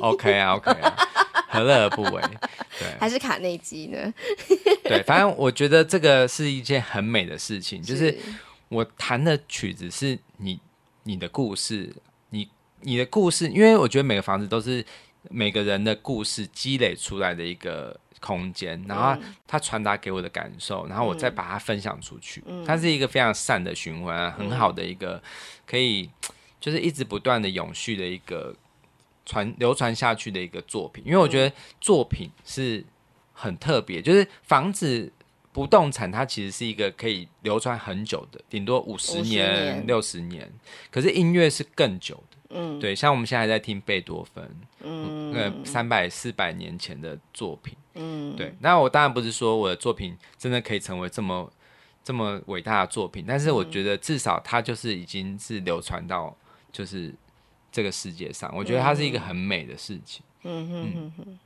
[0.00, 0.96] OK 啊 OK 啊，
[1.48, 2.22] 何乐而不为？
[2.78, 4.14] 对，还是卡内基呢？
[4.84, 8.16] 对，反正我觉得这个是一件很美的事情，就是。
[8.70, 10.60] 我弹的曲子是你
[11.04, 11.90] 你的故事，
[12.28, 12.46] 你
[12.82, 14.84] 你的故事，因为我觉得每个房子都是
[15.30, 25.22] 每个人的故事积累出来的一个空间，然后他传达给我的感受，然后我再把它分享出去，嗯、它是一个非常善的循环，很好的一个
[25.66, 26.08] 可以
[26.60, 28.54] 就是一直不断的永续的一个
[29.26, 32.84] 传流传下去的一个作品，因为我觉得作品是
[33.32, 35.12] 很特别，就是房子。
[35.50, 40.52] 不动产它其实是一个可以流传很久的，顶多五十年、六十年，年。
[40.88, 44.48] 可是音乐是更久的，嗯，对，像我们现在还在听贝多芬，
[44.80, 48.54] 嗯，那三百、四百年前的作品，嗯，对。
[48.60, 51.50] 那我当然不是说我的作品真的可以成为这么
[52.02, 56.34] 这么伟大的作品，但是我觉得至少它就是已经是流传到
[56.72, 57.14] 就是
[57.70, 60.22] 这个世界上，我觉得它是一个很美的事情。
[60.44, 61.38] 嗯哼哼哼，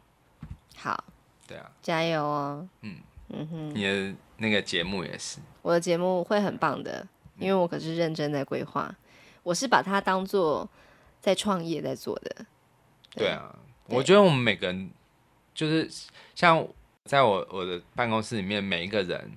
[0.77, 1.05] 好，
[1.49, 2.97] 对啊，加油哦，嗯。
[3.35, 7.07] 嗯哼，你的那个节目也是，我的节目会很棒的，
[7.39, 8.95] 因为我可是认真在规划，
[9.43, 10.69] 我是把它当做
[11.23, 12.45] 在创业在做的。
[13.15, 14.91] 对，对啊，我觉得我们每个人
[15.55, 15.89] 就是
[16.35, 16.67] 像
[17.05, 19.33] 在我我的办公室里面，每一个人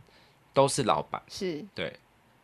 [0.54, 1.98] 都是老板，是对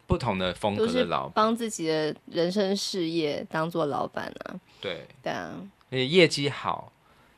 [0.08, 4.56] 不同的风格的老板，帮自己的人生事业当做老板啊。
[4.80, 5.52] 对，对啊，
[5.90, 6.94] 而且业绩好。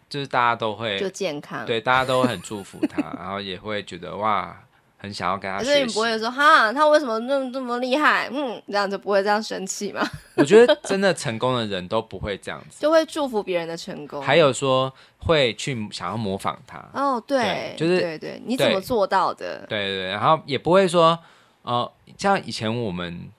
[0.10, 4.64] 就是大家都会就健康，对，大家都会很祝福他，然后也会觉得哇，
[5.04, 5.70] 很想要跟他学习。
[5.70, 8.30] 所以你不会说哈，他为什么那么这么厉害？
[8.32, 10.02] 嗯，这样就不会这样生气吗？
[10.36, 14.22] 我觉得真的 成功的人都不会这样子，就会祝福别人的成功。
[14.22, 16.84] 还有说会去想要模仿他。
[16.94, 19.60] 哦，对，对就是对对，你怎么做到的？
[19.68, 21.20] 对对，然后也不会说，
[21.64, 23.30] 呃，像以前我们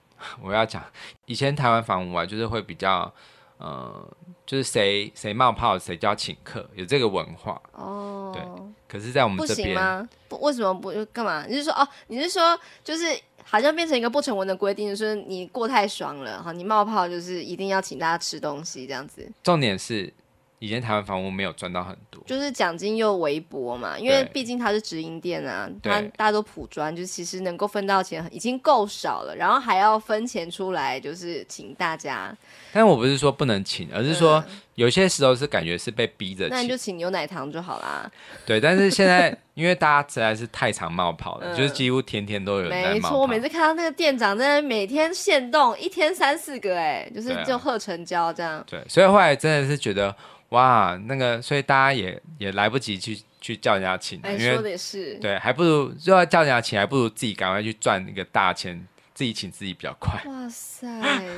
[0.41, 0.81] 我要讲，
[1.25, 3.11] 以前台湾房屋啊，就是会比较。
[3.57, 4.05] 呃，
[4.45, 8.29] 就是谁谁冒泡，谁就要请客，有这个文化哦。
[8.33, 8.43] 对，
[8.95, 10.09] 可是，在我们这边，不行吗？
[10.29, 10.93] 不，为什么不？
[11.11, 11.45] 干嘛？
[11.47, 11.87] 你是说哦？
[12.07, 13.05] 你是说，就是
[13.43, 19.29] 好像变成一个不成文的规定，就是你过太爽了哈，你冒泡就是一定要请大家吃东西这样子。
[19.43, 20.13] 重点是。
[20.59, 32.35] 以前台湾房屋没有赚到很多，就是奖金又微薄嘛，因为毕竟它是直营店啊，它大家都普专，就其实能够分到钱已经够少了，然后还要分钱出来，就是请大家。
[32.71, 34.43] 但我不是说不能请，而是说
[34.75, 38.09] 有些时候是感觉是被逼着，那你就请牛奶糖就好啦。
[38.45, 42.93] 对，但是现在 因为大家实在是太常冒泡了，嗯、就是几乎天天都有人在冒泡。
[42.93, 48.63] 没错，我每次看到那个店长在那每天限动，一天三四个，哎，就是就喝成交这样。
[48.69, 50.15] 对，所以后来真的是觉得。
[50.49, 60.21] 哇，那个，所以大家也也来不及去去叫人家请，哎，因为说的也是，对，还不如就要叫人家请，还不如自己赶快去赚一个大钱，自己请自己比较快。
[60.31, 60.87] 哇塞，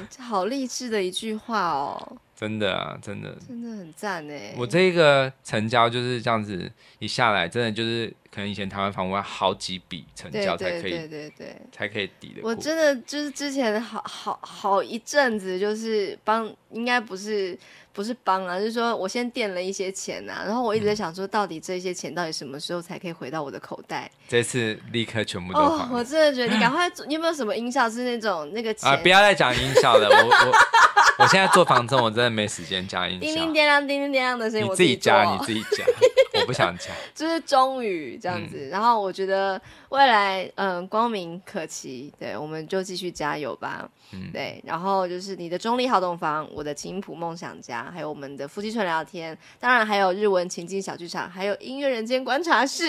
[0.09, 2.17] 这好励志的一句话哦！
[2.39, 4.53] 真的啊，真的，真的很赞哎！
[4.55, 12.41] 我这个成交就是这样子一下来，真的就是可能以前台湾房屋要好几笔成交才可以，对对对，对，才可以抵的。
[12.43, 17.57] 我真的就是之前好好好一阵子，就是帮，应该不是。
[17.93, 24.07] 不是帮啊，就是说我先垫了一些钱啊，然后我一直在想说，到底这些钱到底什么时候才可以回到我的口袋？
[24.27, 25.59] 这次立刻全部都
[25.91, 28.87] 我真的觉得你赶快，你有没有什么音效是那种那个钱？
[28.87, 33.21] 啊，不要再讲音效了，我我我现在做房仲，我真的没时间加音响。
[33.21, 35.83] 叮叮叮当，叮叮叮当的声音，我自己加，你自己加，
[36.39, 36.95] 我不想讲。
[37.13, 43.89] 就是终于这样子，嗯、然后我觉得未来嗯、呃、光明可期，对，我们就继续加油吧。
[44.13, 52.85] 嗯，对，然后就是你的中立好懂房，我的琴谱梦想家，还有我们的夫妻纯聊天，当然还有日文情境小剧场，还有音乐人间观察室。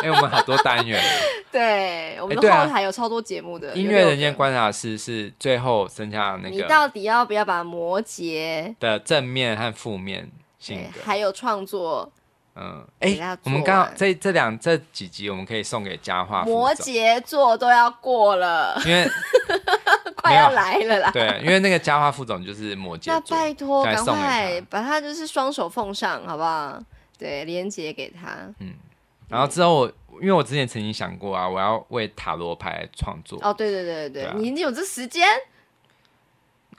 [0.00, 1.02] 哎、欸，我们好多单元。
[1.50, 3.72] 对，我们的后台有超多节目的。
[3.72, 6.50] 欸、音乐人间观察室是最后剩下那个。
[6.50, 12.10] 你到底要不要把摩羯的正面和负面性格，还有创作？
[12.60, 16.42] 嗯，哎、欸，我们刚好这这两这几集，我们可以送给佳话。
[16.42, 19.08] 摩羯座都要过了，因为
[20.16, 21.10] 快要来了啦。
[21.12, 26.82] 对，因为那个佳话副总就是摩羯座，那拜托赶快把他就是双手奉上，好不好？
[27.16, 28.30] 对，连接给他。
[28.58, 28.74] 嗯，
[29.28, 33.38] 然后之后我，因为我之前曾经想过啊，我要为塔罗牌创作。
[33.40, 35.24] 哦，对对对对，对、啊、你你有这时间？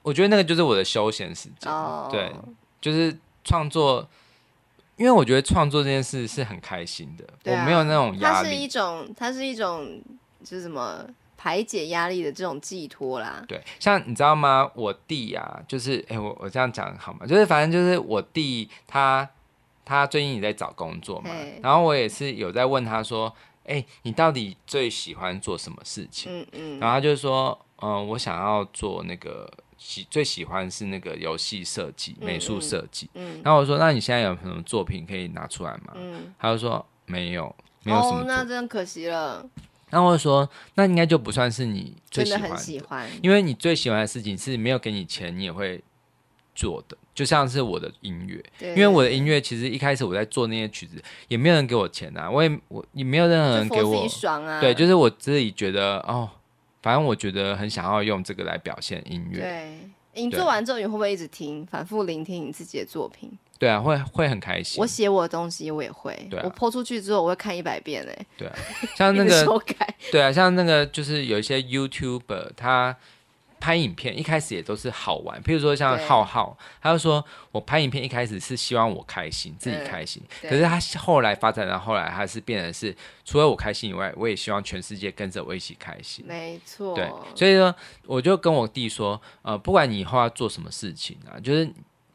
[0.03, 1.71] 我觉得那个就是我的休闲时间。
[1.71, 2.29] 哦，对，
[2.81, 4.05] 就是创作。
[4.99, 7.23] 因为我觉得创作这件事是很开心的，
[7.55, 8.49] 啊、我没有那种压力。
[8.49, 9.99] 它是一种，它是一种，
[10.43, 11.05] 就是什么
[11.37, 13.41] 排解压力的这种寄托啦。
[13.47, 14.69] 对，像你知道吗？
[14.75, 17.25] 我弟呀、啊，就是哎，我我这样讲好吗？
[17.25, 19.27] 就是反正就是我弟他
[19.85, 21.31] 他最近也在找工作嘛，
[21.63, 23.33] 然后我也是有在问他说，
[23.65, 26.29] 哎，你到底最喜欢做什么事情？
[26.29, 29.51] 嗯嗯，然后他就说，嗯、呃，我想要做那个。
[29.81, 33.09] 喜最喜欢是那个游戏设计、美术设计。
[33.13, 39.49] 嗯，然后我说：“那你现在有什么作品可以拿出来吗？”嗯，他就说：“没有，没有什么。”哦，那真可惜了。
[39.89, 45.81] 然后我就说：“那应该就不算是你最喜欢的，真的很喜欢，因为你最喜欢的事情是没有给你钱，你也会
[46.53, 46.97] 做的。
[47.15, 54.59] 就像是我的音乐，对，因为我的音乐其实一开始我在做那些曲子，也没有人给我钱啊，我也我也没有任何人给我爽啊。
[54.59, 56.29] 对，就是我自己觉得哦。”
[56.81, 59.39] 反正我觉得很想要用这个来表现音乐。
[59.39, 59.89] 对，
[60.23, 63.31] 你做完之后，你会不会一直听，反复聆听你自己的作品？
[63.57, 64.79] 对啊，会会很开心。
[64.81, 66.15] 我写我的东西，我也会。
[66.29, 68.25] 对、啊，我 po 出去之后，我会看一百遍哎。
[68.37, 68.55] 对啊，
[68.95, 69.61] 像那个，
[70.11, 72.95] 对啊，像那个，就是有一些 YouTuber 他。
[73.59, 82.95] 拍影片一开始也都是好玩，譬如说像浩浩，他就说我拍影片一开始是希望我开心，自己开心，可是他后来发展到后来，他是变成是
[83.25, 86.25] 除了我开心以外，我也希望全世界跟着我一起开心。
[86.25, 87.75] 没错，对，所以说
[88.05, 91.65] 我就跟我弟说，呃，不管你以后要做什么事情啊，就是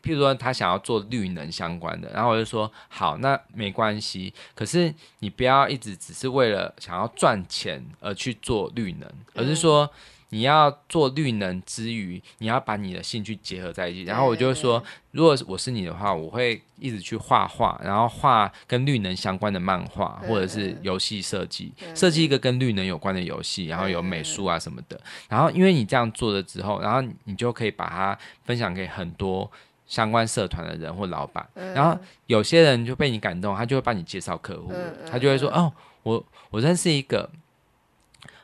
[0.02, 9.90] 譬如说他想要做绿能相关的，然后我就说好，那没关系，可是你不要一直只是为了想要赚钱而去做绿能，而是说。
[10.34, 14.02] 你要做绿能之余，你要把你的兴趣结合在一起。
[14.02, 14.82] 然后我就说，
[15.12, 25.00] 如果我是你的话，我会一直去画画，然后画跟绿能相关的漫画或者是游戏设计，设计一个跟绿能有关的游戏，然后有美术啊什么的。
[25.28, 29.48] 然后因为你这样做了之后，然后你就可以把它分享给很多
[29.86, 31.48] 相关社团的人或老板。
[31.76, 31.96] 然后
[32.26, 34.72] 有些人就被你感动，他就会帮你介绍客户，
[35.08, 37.30] 他就会说：“哦，我我认识一个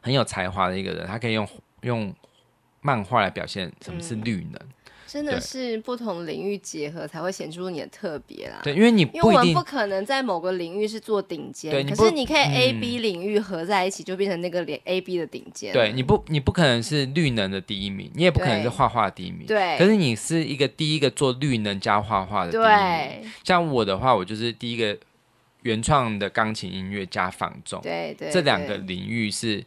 [0.00, 1.44] 很有才华的一个人，他可以用。”
[1.82, 2.14] 用
[2.80, 4.68] 漫画来表现什么是绿能，嗯、
[5.06, 8.60] 真的是不同领域结合才会显出你的特别啦。
[8.62, 15.72] 对，因为你因为我们不可能在某个领域是做顶尖，对，可是你可以 A、嗯、B 领域合在一起，就变成那个连 A、B 的顶尖。
[15.72, 19.46] 对，你不，你不可能是绿能的第一名，你也不可能是画画第一名。
[19.46, 22.68] 对，可是你是一个第一个做绿能加画画的第一名。
[22.68, 24.96] 对，像我的话，我就是第一个
[25.62, 27.80] 原创的钢琴音乐加仿中。
[27.82, 29.64] 对对，这两个领域是。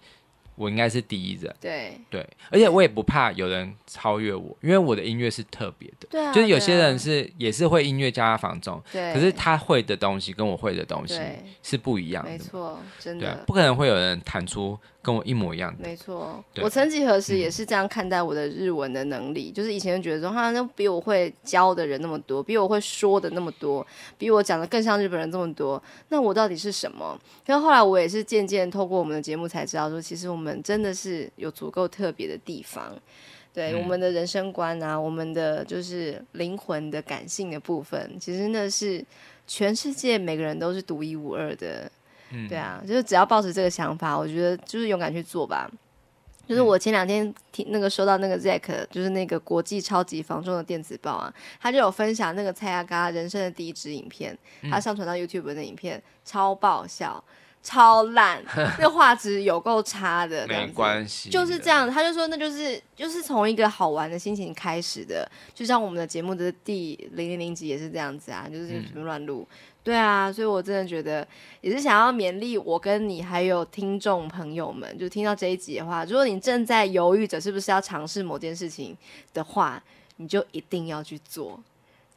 [0.56, 2.00] 我应该是第一人，对。
[2.10, 11.20] 对，而且我也不怕有人超越我，因为我的音乐是特别的，对啊，就是有些人是也是会音乐加仿中，对，可是他会的东西跟我会的东西
[11.62, 16.44] 是不一样的，没错，真的，不可能会有人弹出跟我一模一样的，没错。
[16.62, 23.86] 我曾几何时也是这样看待我的日文的能力，嗯、就是以前就觉得说，好像比我会教的人那么多，比我会说的那么多，
[24.20, 27.20] 比我讲的更像日本人这么多，那我到底是什么？
[27.46, 30.44] 然后后来我也是渐渐透过我们的节目才知道说，其实我们。
[30.44, 32.94] 我们真的是有足够特别的地方，
[33.54, 39.02] 对、嗯、我们的人生观啊，我们的就是灵魂的感性的部分，其实那是
[39.48, 41.90] 全世界每个人都是独一无二的。
[42.34, 45.70] 嗯，对啊，就是只要抱持这个想法，我觉得就是勇敢去做吧。
[46.46, 54.38] 就是我前两天听那个收到那个 Zack，就是那个国际超级防重的电子报啊，他就有分享那个蔡阿嘎人生的第一支影片，
[54.70, 57.24] 他上传到 YouTube 的影片、嗯、超爆笑。
[57.66, 58.44] 超烂，
[58.78, 60.46] 那画质有够差的。
[60.50, 61.90] 没关系，就是这样。
[61.90, 69.48] 他就说，那就是就是从一个好玩的心情开始的，就像我们的节目的第零零零集也是这样子啊，就是随便乱录。
[69.84, 71.28] 对啊，所以我真的觉得
[71.62, 78.98] 也是想要勉励我跟你还有听众朋友们，就听到这一集的话，如果你正在犹豫着是不是要尝试某件事情
[79.34, 79.84] 的话，
[80.18, 81.62] 你就一定要去做，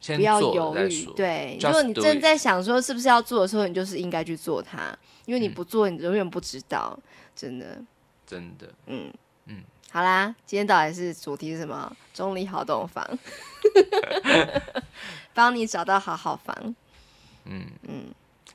[0.05, 1.05] 不要犹豫。
[1.15, 4.97] 对，如果你正在想说是不是要做的时候，你就是应该去做它。
[5.25, 6.97] 因为你不做，你永远不知道，
[7.35, 7.77] 真的，
[8.25, 9.11] 真的，嗯
[9.47, 9.61] 嗯，
[9.91, 11.93] 好啦，今天到底是主题是什么？
[12.13, 13.05] 中立好洞房，
[15.35, 16.73] 帮你找到好好房，
[17.49, 18.05] 嗯嗯，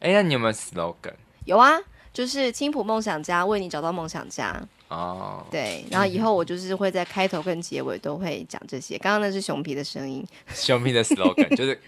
[0.00, 1.14] 哎、欸，那你有没有 slogan？
[1.44, 1.72] 有啊，
[2.12, 8.98] 就是青浦梦想家为你找到梦想家哦，对，然后以后我就是会在开头跟结尾都会讲这些。
[8.98, 11.80] 刚刚那是熊皮的声音，熊皮的 slogan 就是，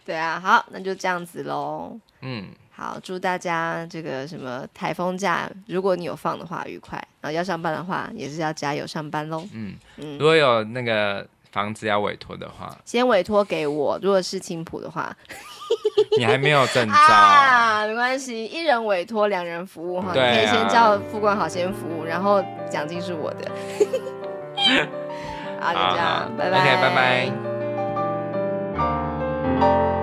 [0.05, 1.99] 对啊，好，那就这样子喽。
[2.21, 7.03] 嗯，好，祝大家这个什么台风假，如果你有放的话，愉快。
[7.23, 9.43] 然后要上班的话，也是要加油上班喽。
[9.53, 13.97] 嗯嗯，如果有那个房子要委托的话，先委托给我。
[14.03, 15.17] 如果是青浦的话，
[16.19, 23.49] 你还没有证照，没关系，一人委托两人服务哈，可以先叫副官好先服务，然后奖金是我的。
[25.61, 26.91] 好，就这样，拜拜，OK，拜
[29.61, 29.94] 拜。